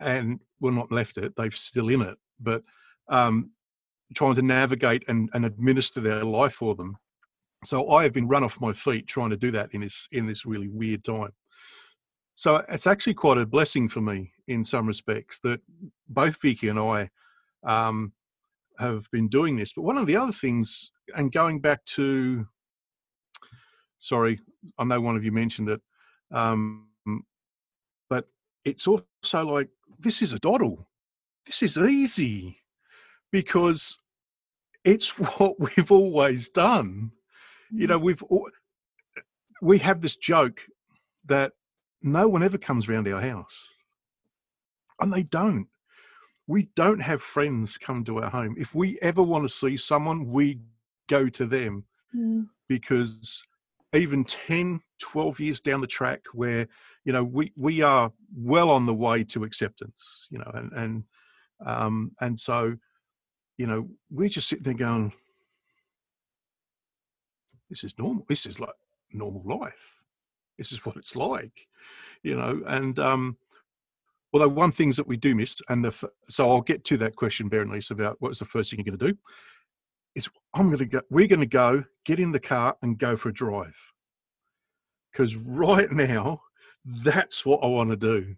[0.00, 2.62] and well, not left it; they've still in it, but
[3.08, 3.50] um,
[4.14, 6.96] trying to navigate and, and administer their life for them.
[7.64, 10.26] So I have been run off my feet trying to do that in this in
[10.26, 11.32] this really weird time.
[12.34, 15.60] So it's actually quite a blessing for me in some respects that
[16.08, 17.10] both Vicky and I
[17.64, 18.12] um,
[18.78, 19.72] have been doing this.
[19.72, 22.46] But one of the other things, and going back to,
[23.98, 24.38] sorry,
[24.78, 25.80] I know one of you mentioned it,
[26.30, 26.87] um,
[28.70, 30.88] it's also like this is a doddle.
[31.46, 32.58] This is easy
[33.30, 33.98] because
[34.84, 37.12] it's what we've always done.
[37.70, 38.02] You know, mm.
[38.02, 38.22] we've
[39.60, 40.62] we have this joke
[41.26, 41.52] that
[42.00, 43.74] no one ever comes round our house,
[45.00, 45.68] and they don't.
[46.46, 48.54] We don't have friends come to our home.
[48.56, 50.60] If we ever want to see someone, we
[51.08, 51.84] go to them
[52.16, 52.48] Mm.
[52.68, 53.44] because
[53.94, 56.66] even 10 12 years down the track where
[57.04, 61.04] you know we we are well on the way to acceptance you know and and
[61.64, 62.76] um and so
[63.56, 65.12] you know we're just sitting there going
[67.70, 68.24] this is normal.
[68.26, 68.70] This is like
[69.12, 69.96] normal life.
[70.56, 71.68] This is what it's like
[72.22, 73.36] you know and um
[74.32, 77.48] although one things that we do miss and the so i'll get to that question
[77.48, 79.18] berenice about what's the first thing you're going to do
[80.14, 83.16] is i'm going to go we're going to go get in the car and go
[83.16, 83.76] for a drive
[85.12, 86.40] because right now
[86.84, 88.34] that's what i want to do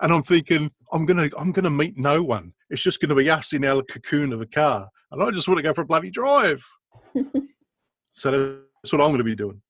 [0.00, 3.08] and i'm thinking i'm going to i'm going to meet no one it's just going
[3.08, 5.74] to be us in our cocoon of a car and i just want to go
[5.74, 6.66] for a bloody drive
[8.12, 8.30] so
[8.82, 9.60] that's what i'm going to be doing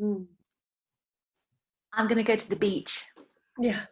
[0.00, 0.26] Mm.
[1.92, 3.04] I'm going to go to the beach.
[3.58, 3.82] Yeah.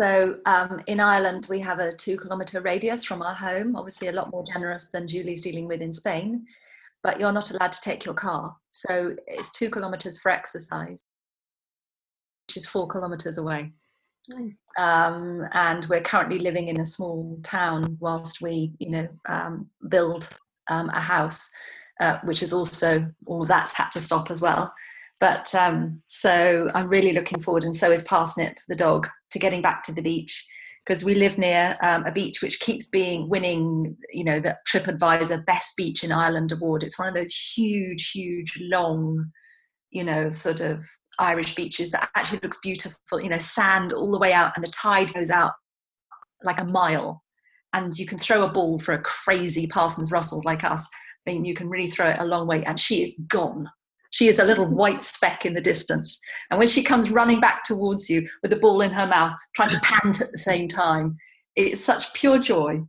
[0.00, 4.12] So um, in Ireland, we have a two kilometre radius from our home, obviously a
[4.12, 6.46] lot more generous than Julie's dealing with in Spain,
[7.02, 8.56] but you're not allowed to take your car.
[8.70, 11.02] So it's two kilometres for exercise,
[12.46, 13.72] which is four kilometres away.
[14.32, 14.54] Mm.
[14.78, 20.28] Um, and we're currently living in a small town whilst we, you know, um, build
[20.68, 21.50] um, a house,
[22.00, 24.72] uh, which is also all that's had to stop as well.
[25.20, 29.62] But um, so I'm really looking forward, and so is Parsnip, the dog, to getting
[29.62, 30.46] back to the beach
[30.88, 35.44] because we live near um, a beach which keeps being winning, you know, the TripAdvisor
[35.44, 36.82] Best Beach in Ireland award.
[36.82, 39.30] It's one of those huge, huge, long,
[39.90, 40.82] you know, sort of
[41.18, 43.20] Irish beaches that actually looks beautiful.
[43.20, 45.52] You know, sand all the way out, and the tide goes out
[46.42, 47.22] like a mile,
[47.74, 50.88] and you can throw a ball for a crazy Parson Russell like us.
[51.26, 53.68] I mean, you can really throw it a long way, and she is gone.
[54.10, 56.18] She is a little white speck in the distance.
[56.50, 59.70] And when she comes running back towards you with the ball in her mouth, trying
[59.70, 61.16] to pant at the same time,
[61.56, 62.82] it's such pure joy.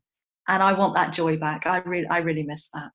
[0.47, 1.65] And I want that joy back.
[1.65, 2.91] I really, I really miss that.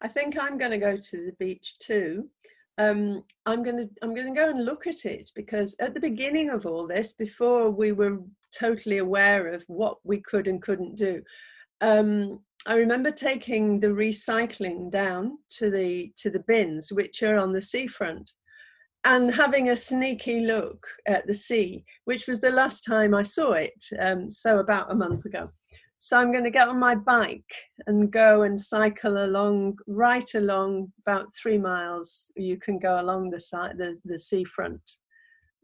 [0.00, 2.28] I think I'm going to go to the beach too.
[2.78, 6.00] Um, I'm going to I'm going to go and look at it because at the
[6.00, 8.18] beginning of all this, before we were
[8.54, 11.22] totally aware of what we could and couldn't do,
[11.80, 17.52] um, I remember taking the recycling down to the to the bins, which are on
[17.52, 18.30] the seafront,
[19.04, 23.52] and having a sneaky look at the sea, which was the last time I saw
[23.52, 23.84] it.
[23.98, 25.50] Um, so about a month ago.
[25.98, 27.54] So I'm going to get on my bike
[27.86, 32.28] and go and cycle along, right along about three miles.
[32.34, 34.82] You can go along the side, the, the seafront,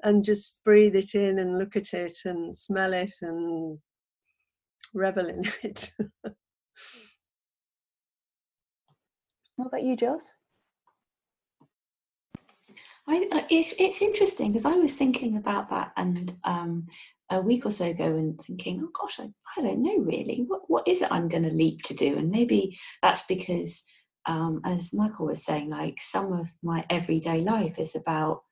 [0.04, 3.78] and just breathe it in and look at it and smell it and
[4.94, 5.90] revel in it.
[9.56, 10.36] What about you, Joss?
[13.08, 16.86] I, uh, it's it's interesting because I was thinking about that and um,
[17.30, 20.62] a week or so ago and thinking, oh gosh, I, I don't know really what
[20.68, 23.82] what is it I'm going to leap to do, and maybe that's because
[24.26, 28.42] um, as Michael was saying, like some of my everyday life is about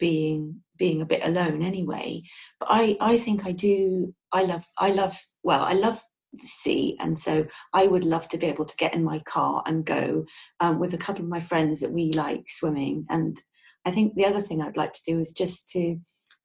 [0.00, 2.22] being being a bit alone anyway.
[2.58, 6.02] But I I think I do I love I love well I love
[6.32, 9.62] the sea and so i would love to be able to get in my car
[9.66, 10.24] and go
[10.60, 13.04] um, with a couple of my friends that we like swimming.
[13.08, 13.40] And
[13.84, 15.98] i think the other thing i'd like to do is just to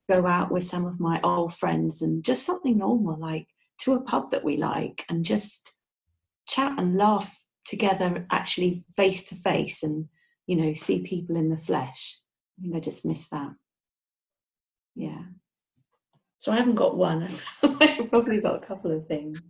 [0.09, 3.47] go out with some of my old friends and just something normal like
[3.79, 5.73] to a pub that we like and just
[6.47, 10.07] chat and laugh together actually face to face and
[10.45, 12.19] you know see people in the flesh.
[12.57, 13.51] I think i just miss that.
[14.95, 15.23] Yeah.
[16.37, 17.27] So i haven't got one.
[17.63, 19.41] I've probably got a couple of things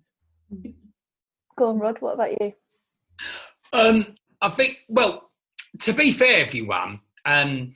[1.58, 1.98] Go on, Rod.
[2.00, 2.54] What about you?
[3.74, 5.32] Um, I think, well,
[5.82, 7.76] to be fair, everyone, um,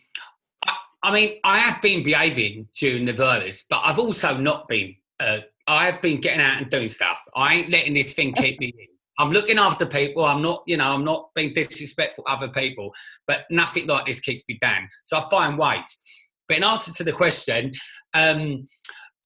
[0.65, 4.95] I, I mean, I have been behaving during the virus, but I've also not been.
[5.19, 7.19] Uh, I have been getting out and doing stuff.
[7.35, 8.87] I ain't letting this thing keep me in.
[9.19, 10.23] I'm looking after people.
[10.25, 12.93] I'm not, you know, I'm not being disrespectful to other people,
[13.27, 14.87] but nothing like this keeps me down.
[15.03, 15.99] So I find ways.
[16.47, 17.73] But in answer to the question,
[18.13, 18.65] um,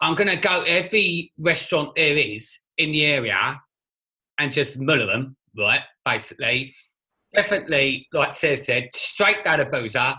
[0.01, 3.59] I'm going to go every restaurant there is in the area
[4.39, 5.81] and just muller them, right?
[6.05, 6.73] Basically,
[7.33, 10.15] definitely, like Sarah said, straight down a boozer.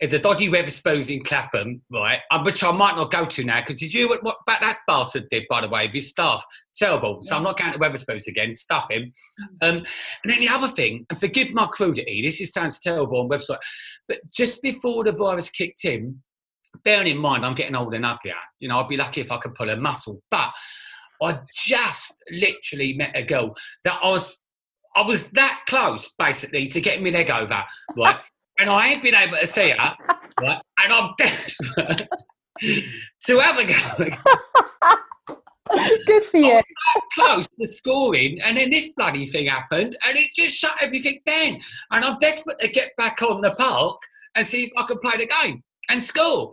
[0.00, 2.20] There's a dodgy Wetherspoons in Clapham, right?
[2.30, 4.78] Um, which I might not go to now because did you what, what about that
[4.86, 6.42] bastard did, by the way, with his staff?
[6.74, 7.18] Terrible.
[7.20, 8.54] So I'm not going to Wetherspoons again.
[8.54, 9.12] Stuff him.
[9.60, 9.84] Um,
[10.22, 13.58] and then the other thing, and forgive my crudity, this is, sounds terrible on website,
[14.08, 16.22] but just before the virus kicked in,
[16.82, 19.36] bearing in mind I'm getting older and uglier, you know, I'd be lucky if I
[19.36, 20.50] could pull a muscle, but
[21.22, 23.54] I just literally met a girl
[23.84, 24.42] that I was
[24.96, 27.62] I was that close basically to getting my leg over,
[27.96, 28.16] right?
[28.60, 29.96] and I ain't been able to see her,
[30.40, 30.60] right?
[30.82, 32.08] And I'm desperate
[32.60, 35.36] to have a go.
[36.06, 36.54] Good for I you.
[36.54, 40.76] was that close to scoring, and then this bloody thing happened, and it just shut
[40.80, 41.58] everything down.
[41.92, 44.00] And I'm desperate to get back on the park
[44.34, 46.52] and see if I can play the game and score.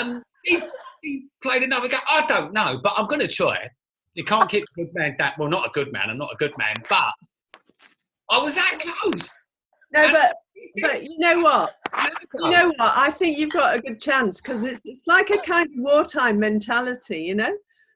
[0.00, 0.60] Um, he,
[1.02, 2.00] he played another game.
[2.08, 3.68] I don't know, but I'm going to try.
[4.16, 5.32] You can't keep a good man down.
[5.38, 6.08] Well, not a good man.
[6.08, 7.12] I'm not a good man, but
[8.30, 9.38] I was that close.
[9.92, 10.34] No, but
[10.80, 11.74] but you know what?
[12.34, 12.92] You know what?
[12.96, 16.40] I think you've got a good chance because it's it's like a kind of wartime
[16.40, 17.54] mentality, you know.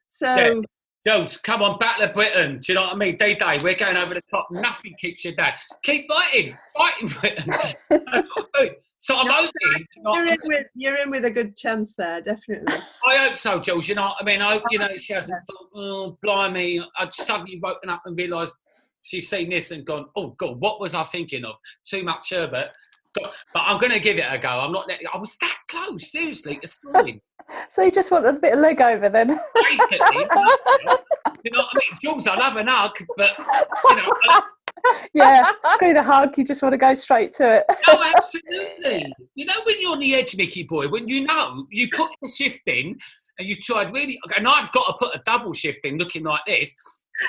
[0.09, 0.61] So Yeah.
[1.07, 2.59] Jones, come on, Battle of Britain.
[2.59, 3.17] Do you know what I mean?
[3.17, 4.49] Day day, we're going over the top.
[4.51, 5.53] Nothing keeps you down.
[5.83, 7.55] Keep fighting, fighting Britain.
[9.09, 9.87] That's I'm doing.
[10.05, 10.27] So I'm hoping.
[10.27, 12.75] you're in with you're in with a good chance there, definitely.
[13.07, 13.89] I hope so, Jules.
[13.89, 14.43] You know I mean?
[14.43, 16.85] I hope, you know, she hasn't thought, oh, blimey.
[16.99, 18.55] I'd suddenly woken up and realised
[19.03, 21.57] she's seen this and gone, oh, God, what was I thinking of?
[21.85, 22.71] Too much sherbet.
[23.19, 24.49] God, But I'm going to give it a go.
[24.49, 27.21] I'm not letting, I was that close, seriously, to scoring.
[27.69, 29.27] So you just want a bit of leg over then?
[29.55, 30.99] Basically, you know,
[31.43, 31.99] you know what I mean?
[32.01, 34.43] Jules, I love an hug, but, you know, I,
[35.15, 36.37] yeah, screw the hug.
[36.37, 37.65] You just want to go straight to it.
[37.89, 39.13] Oh, absolutely.
[39.35, 42.29] You know when you're on the edge, Mickey boy, when you know you put the
[42.29, 42.97] shift in
[43.39, 46.43] and you tried really, and I've got to put a double shift in looking like
[46.47, 46.75] this.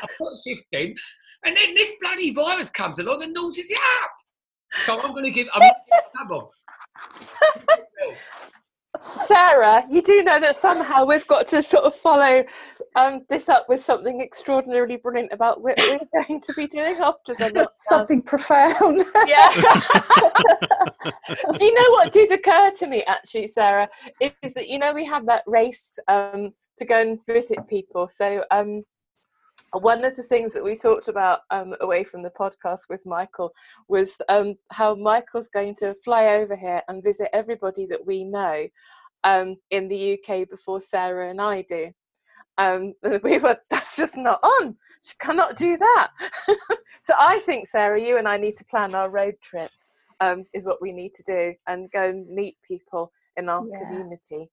[0.02, 0.96] I put a shift in,
[1.46, 4.12] and then this bloody virus comes along and noses you up.
[4.72, 6.54] So I'm going to give, I'm going to give a double.
[9.26, 12.44] Sarah, you do know that somehow we've got to sort of follow
[12.96, 17.34] um, this up with something extraordinarily brilliant about what we're going to be doing after
[17.36, 17.70] the.
[17.78, 19.04] Something profound.
[19.28, 19.54] Yeah.
[21.58, 23.90] do you know what did occur to me actually, Sarah?
[24.20, 28.08] Is that you know we have that race um, to go and visit people.
[28.08, 28.84] So um,
[29.80, 33.52] one of the things that we talked about um, away from the podcast with Michael
[33.88, 38.68] was um, how Michael's going to fly over here and visit everybody that we know
[39.24, 41.92] um, in the UK before Sarah and I do.
[42.58, 42.94] Um,
[43.24, 44.76] we were that's just not on.
[45.04, 46.10] She cannot do that.
[47.02, 49.72] so I think Sarah, you and I need to plan our road trip.
[50.20, 53.80] Um, is what we need to do and go and meet people in our Yeah.
[53.80, 54.52] community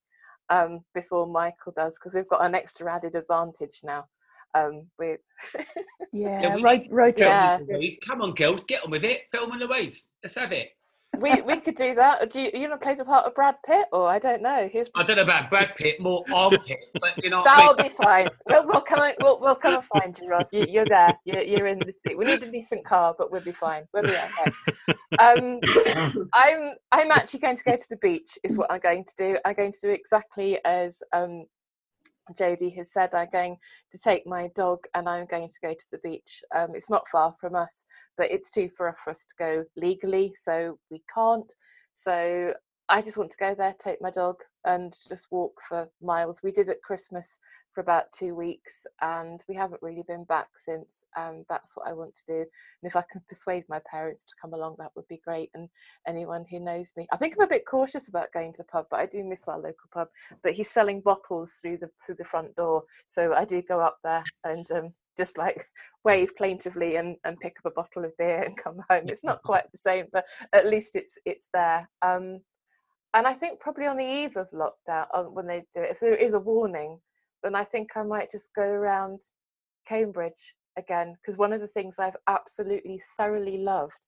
[0.49, 4.07] um, before Michael does because we've got an extra added advantage now.
[4.55, 5.17] Um, we
[6.13, 7.29] Yeah, we road, road trip.
[7.29, 7.59] Yeah.
[7.59, 9.23] Thelma and Louise, come on, girls, get on with it.
[9.31, 10.71] Film on the ways let's have it.
[11.21, 12.31] We we could do that.
[12.31, 14.69] Do you, you want to play the part of Brad Pitt, or I don't know?
[14.71, 17.89] Here's I don't know about Brad Pitt, more armpit, but you know that'll mean?
[17.89, 18.29] be fine.
[18.47, 20.47] We'll, we'll come and we'll, we'll come and find you, Rob.
[20.53, 21.19] You, you're there.
[21.25, 22.17] You're, you're in the seat.
[22.17, 23.85] We need a decent car, but we'll be fine.
[23.93, 24.97] We'll be okay.
[25.19, 25.61] Um,
[26.33, 28.39] I'm I'm actually going to go to the beach.
[28.43, 29.39] Is what I'm going to do.
[29.45, 31.45] I'm going to do exactly as um,
[32.37, 33.15] Jody has said.
[33.15, 33.57] I'm going
[33.93, 36.43] to take my dog and I'm going to go to the beach.
[36.55, 40.35] Um, it's not far from us, but it's too far for us to go legally,
[40.41, 41.53] so we can't.
[41.95, 42.55] So
[42.89, 46.41] I just want to go there, take my dog, and just walk for miles.
[46.43, 47.39] We did at Christmas
[47.79, 51.05] for about two weeks, and we haven't really been back since.
[51.15, 52.39] And that's what I want to do.
[52.41, 52.49] And
[52.83, 55.49] if I can persuade my parents to come along, that would be great.
[55.55, 55.69] And
[56.05, 58.99] anyone who knows me, I think I'm a bit cautious about going to pub, but
[58.99, 60.09] I do miss our local pub.
[60.43, 63.99] But he's selling bottles through the through the front door, so I do go up
[64.03, 65.65] there and um, just like
[66.05, 69.05] wave plaintively and, and pick up a bottle of beer and come home.
[69.07, 71.89] It's not quite the same, but at least it's it's there.
[72.03, 72.41] Um,
[73.15, 76.01] and I think probably on the eve of lockdown, uh, when they do it, if
[76.01, 76.99] there is a warning,
[77.43, 79.21] then I think I might just go around
[79.87, 84.07] Cambridge again because one of the things I've absolutely thoroughly loved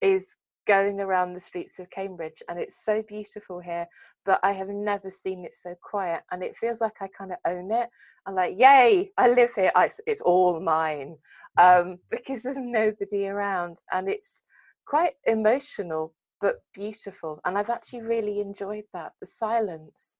[0.00, 3.86] is going around the streets of Cambridge and it's so beautiful here
[4.26, 7.38] but I have never seen it so quiet and it feels like I kind of
[7.46, 7.88] own it
[8.26, 11.16] I'm like yay I live here I, it's all mine
[11.58, 14.44] um, because there's nobody around and it's
[14.86, 20.18] quite emotional but beautiful and I've actually really enjoyed that the silence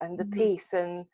[0.00, 0.32] and the Mhm.
[0.32, 1.06] peace and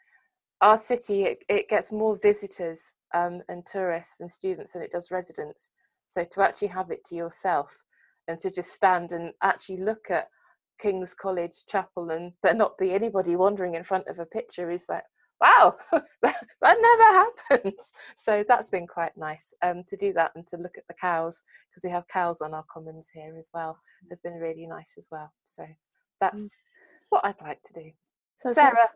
[0.62, 5.10] our city it, it gets more visitors um, and tourists and students than it does
[5.10, 5.70] residents.
[6.12, 7.70] So to actually have it to yourself
[8.28, 10.28] and to just stand and actually look at
[10.80, 14.86] king's college chapel and there not be anybody wandering in front of a picture is
[14.88, 15.04] like
[15.40, 15.74] wow
[16.22, 17.92] that, that never happens.
[18.16, 21.42] So that's been quite nice um, to do that and to look at the cows
[21.70, 23.76] because we have cows on our commons here as well.
[24.10, 25.32] Has been really nice as well.
[25.44, 25.66] So
[26.20, 26.50] that's
[27.08, 27.90] what i'd like to do.
[28.38, 28.88] So sarah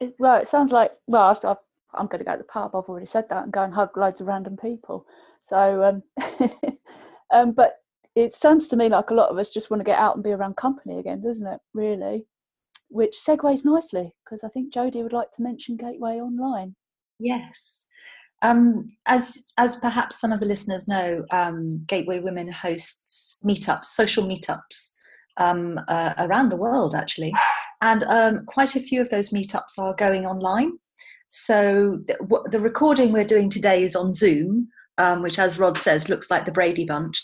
[0.00, 1.56] It, well, it sounds like well, I've,
[1.94, 2.74] I'm going to go to the pub.
[2.74, 5.06] I've already said that and go and hug loads of random people.
[5.42, 6.78] So, um,
[7.32, 7.76] um, but
[8.14, 10.24] it sounds to me like a lot of us just want to get out and
[10.24, 11.60] be around company again, doesn't it?
[11.72, 12.26] Really,
[12.88, 16.74] which segues nicely because I think Jody would like to mention Gateway Online.
[17.18, 17.86] Yes.
[18.42, 24.24] Um, as as perhaps some of the listeners know, um, Gateway Women hosts meetups, social
[24.24, 24.92] meetups,
[25.38, 27.32] um, uh, around the world actually,
[27.82, 30.72] and um, quite a few of those meetups are going online.
[31.30, 34.68] So the, w- the recording we're doing today is on Zoom,
[34.98, 37.22] um, which, as Rod says, looks like the Brady Bunch,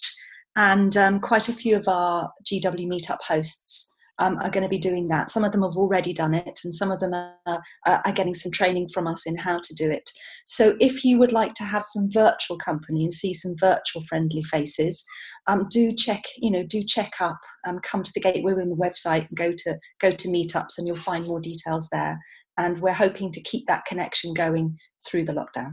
[0.57, 4.79] and um, quite a few of our GW meetup hosts um, are going to be
[4.79, 5.31] doing that.
[5.31, 8.35] Some of them have already done it, and some of them are, uh, are, getting
[8.35, 10.09] some training from us in how to do it.
[10.47, 14.43] So, if you would like to have some virtual company and see some virtual friendly
[14.45, 15.03] faces,
[15.47, 16.23] um, do check.
[16.37, 17.41] You know, do check up.
[17.67, 20.97] Um, come to the Gateway Women website and go to go to meetups, and you'll
[20.97, 22.19] find more details there.
[22.59, 24.77] And we're hoping to keep that connection going
[25.09, 25.73] through the lockdown.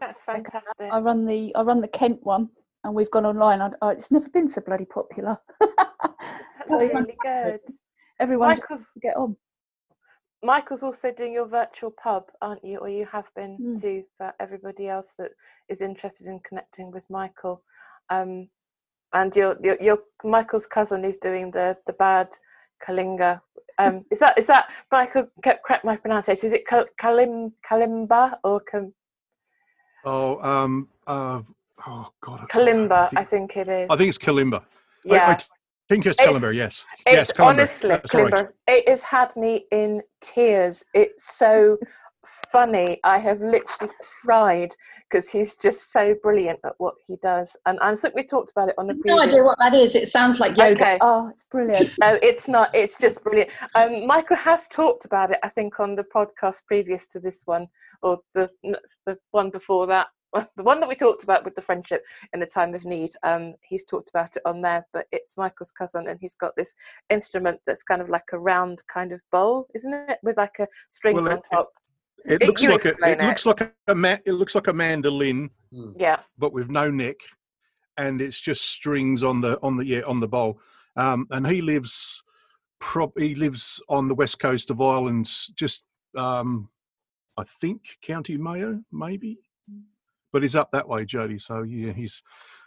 [0.00, 0.88] That's fantastic.
[0.92, 2.48] I run the I run the Kent one,
[2.84, 3.62] and we've gone online.
[3.62, 5.38] I, I, it's never been so bloody popular.
[6.68, 7.60] That's really good.
[8.18, 9.36] Everyone Michael's, get on.
[10.42, 12.78] Michael's also doing your virtual pub, aren't you?
[12.78, 13.80] Or you have been mm.
[13.80, 15.32] too for everybody else that
[15.68, 17.62] is interested in connecting with Michael.
[18.10, 18.48] Um,
[19.12, 22.28] and your, your, your Michael's cousin is doing the the bad
[22.86, 23.40] Kalinga.
[23.78, 25.28] Um, is that is that Michael?
[25.42, 26.46] Correct my pronunciation.
[26.46, 28.92] Is it Kalim Kalimba or Kam?
[30.04, 31.42] Oh, um, uh,
[31.86, 32.40] oh God.
[32.42, 33.90] I Kalimba, I think, I think, it is.
[33.90, 34.62] I think it's Kalimba.
[35.04, 35.28] Yeah.
[35.28, 35.50] I, I think
[35.88, 36.84] it's Kalimba, yes.
[37.06, 40.84] It's yes, honestly, Kalimba, it has had me in tears.
[40.94, 41.78] It's so
[42.50, 42.98] funny.
[43.04, 44.74] I have literally cried
[45.08, 47.56] because he's just so brilliant at what he does.
[47.66, 49.16] And I think we talked about it on the previous.
[49.16, 49.94] No idea what that is.
[49.94, 50.80] It sounds like yoga.
[50.80, 50.98] Okay.
[51.00, 51.94] Oh, it's brilliant.
[52.00, 52.74] no, it's not.
[52.74, 53.50] It's just brilliant.
[53.74, 57.68] Um, Michael has talked about it, I think, on the podcast previous to this one,
[58.02, 58.48] or the
[59.06, 60.08] the one before that
[60.56, 63.54] the one that we talked about with the friendship in a time of need um,
[63.62, 66.74] he's talked about it on there but it's michael's cousin and he's got this
[67.10, 70.18] instrument that's kind of like a round kind of bowl isn't it?
[70.22, 71.70] With like a strings well, on top.
[72.24, 74.72] it, it looks like a, it, it, looks like a ma- it looks like a
[74.72, 75.50] mandolin
[75.96, 76.20] yeah.
[76.38, 77.16] but with no neck
[77.96, 80.60] and it's just strings on the on the yeah on the bowl.
[80.96, 82.22] Um, and he lives
[82.78, 85.84] prop he lives on the west coast of ireland just
[86.16, 86.68] um,
[87.36, 89.38] i think county mayo maybe
[90.36, 91.38] but he's up that way, Jody.
[91.38, 92.22] So yeah, he's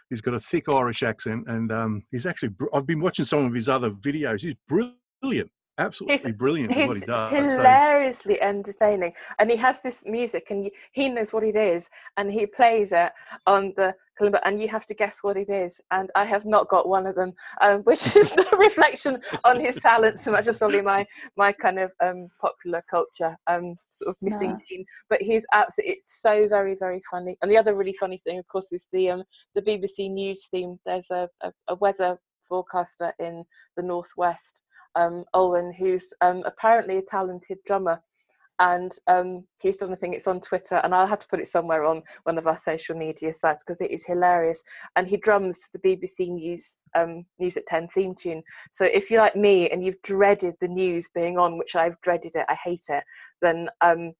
[0.08, 2.50] he's got a thick Irish accent, and um, he's actually.
[2.74, 4.40] I've been watching some of his other videos.
[4.40, 6.72] He's brilliant, absolutely he's, brilliant.
[6.72, 7.30] He's what he does.
[7.30, 8.46] hilariously so.
[8.46, 12.92] entertaining, and he has this music, and he knows what it is, and he plays
[12.92, 13.12] it
[13.46, 15.80] on the kalimba, and you have to guess what it is.
[15.90, 19.76] And I have not got one of them, um, which is no reflection on his
[19.76, 21.06] talent so much as probably my
[21.36, 24.84] my kind of um, popular culture um, sort of missing gene.
[25.08, 27.36] But he's absolutely it's so very very funny.
[27.42, 29.24] And the other really funny thing, of course, is the um,
[29.54, 30.78] the BBC News theme.
[30.86, 32.18] There's a, a, a weather
[32.48, 33.44] forecaster in
[33.76, 34.62] the northwest
[34.96, 38.02] um, Owain, who's um, apparently a talented drummer.
[38.58, 41.48] And um, he's done a thing, it's on Twitter, and I'll have to put it
[41.48, 44.62] somewhere on one of our social media sites because it is hilarious.
[44.96, 48.42] And he drums the BBC News um, News at 10 theme tune.
[48.72, 52.32] So if you're like me and you've dreaded the news being on, which I've dreaded
[52.34, 53.02] it, I hate it,
[53.40, 54.12] then um,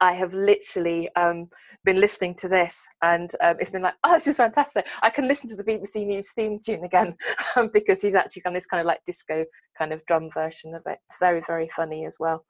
[0.00, 1.48] I have literally um,
[1.84, 4.86] been listening to this, and um, it's been like, oh, this is fantastic.
[5.02, 7.14] I can listen to the BBC News theme tune again
[7.56, 9.44] um, because he's actually done this kind of like disco
[9.76, 10.98] kind of drum version of it.
[11.06, 12.44] It's very, very funny as well.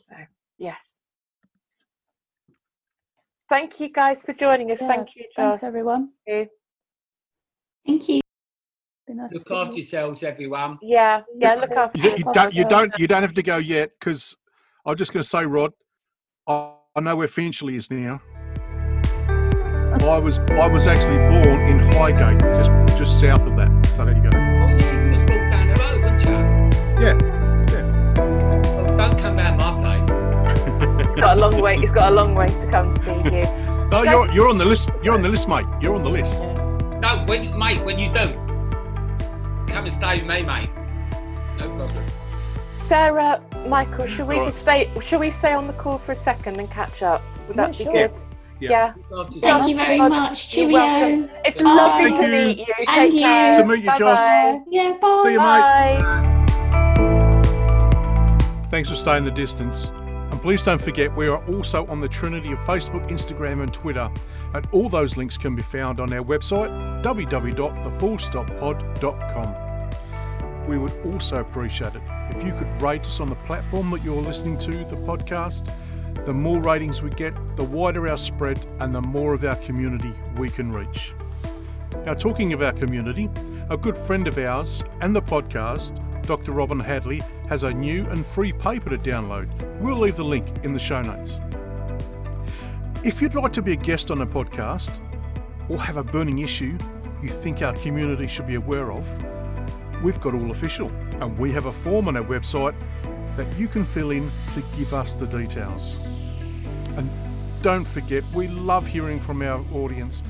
[0.00, 0.14] So,
[0.58, 0.98] yes.
[3.48, 4.78] Thank you guys for joining us.
[4.80, 6.10] Yeah, Thank you, Thanks, everyone.
[6.26, 6.50] Thank you.
[7.86, 8.20] Thank you.
[9.08, 9.76] Nice look after you.
[9.76, 10.78] yourselves, everyone.
[10.82, 11.54] Yeah, yeah.
[11.54, 12.54] Look after you, you don't.
[12.54, 12.92] You don't.
[12.98, 14.34] You don't have to go yet because
[14.84, 15.72] I'm just going to say, Rod.
[16.48, 18.20] I know where Finchley is now.
[20.06, 23.86] I was I was actually born in Highgate, just just south of that.
[23.96, 24.30] So there you go.
[24.32, 27.02] Oh, you was born down the road, weren't you?
[27.02, 27.18] Yeah.
[27.72, 28.76] yeah.
[28.76, 31.06] Well, don't come down my place.
[31.06, 31.76] it's got a long way.
[31.78, 33.44] It's got a long way to come to see you.
[33.90, 34.90] No, you're you're on the list.
[35.02, 35.66] You're on the list, mate.
[35.80, 36.40] You're on the list.
[37.00, 38.32] No, when mate, when you do,
[39.66, 40.70] come and stay with me, mate.
[41.58, 42.06] No problem.
[42.84, 44.88] Sarah, Michael, should we just stay?
[45.02, 47.22] Should we stay on the call for a second and catch up?
[47.48, 47.92] Would that yeah, be sure.
[47.92, 48.16] good?
[48.60, 48.94] Yeah.
[49.10, 49.24] yeah.
[49.40, 50.48] Thank you very much.
[50.48, 51.28] Cheerio.
[51.44, 51.74] It's bye.
[51.74, 52.32] lovely Thank to you.
[52.46, 52.74] meet you.
[52.78, 53.20] And Take you.
[53.20, 53.58] care.
[53.58, 54.18] To meet you, bye Joss.
[54.18, 54.60] Bye.
[54.70, 55.22] Yeah, bye.
[55.24, 55.44] See you, mate.
[55.44, 56.32] Bye.
[58.70, 59.90] Thanks for staying the distance.
[60.30, 64.10] And please don't forget, we are also on the Trinity of Facebook, Instagram, and Twitter.
[64.54, 66.70] And all those links can be found on our website,
[67.02, 69.65] www.thefullstoppod.com.
[70.66, 74.20] We would also appreciate it if you could rate us on the platform that you're
[74.20, 75.72] listening to the podcast.
[76.24, 80.12] The more ratings we get, the wider our spread and the more of our community
[80.36, 81.14] we can reach.
[82.04, 83.30] Now, talking of our community,
[83.70, 86.52] a good friend of ours and the podcast, Dr.
[86.52, 89.48] Robin Hadley, has a new and free paper to download.
[89.80, 91.38] We'll leave the link in the show notes.
[93.04, 95.00] If you'd like to be a guest on a podcast
[95.68, 96.76] or have a burning issue
[97.22, 99.08] you think our community should be aware of,
[100.02, 100.88] we've got all official,
[101.20, 102.74] and we have a form on our website
[103.36, 105.96] that you can fill in to give us the details.
[106.96, 107.10] And
[107.62, 110.22] don't forget, we love hearing from our audience,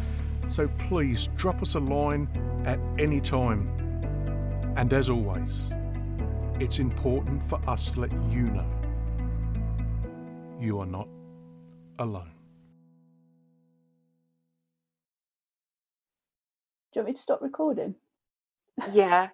[0.49, 2.29] so please drop us a line
[2.65, 3.69] at any time.
[4.77, 5.71] And as always,
[6.61, 8.67] it's important for us to let you know
[10.59, 11.09] you are not
[11.99, 12.33] alone.
[16.93, 17.95] Do you want me to stop recording?
[18.93, 19.29] Yeah,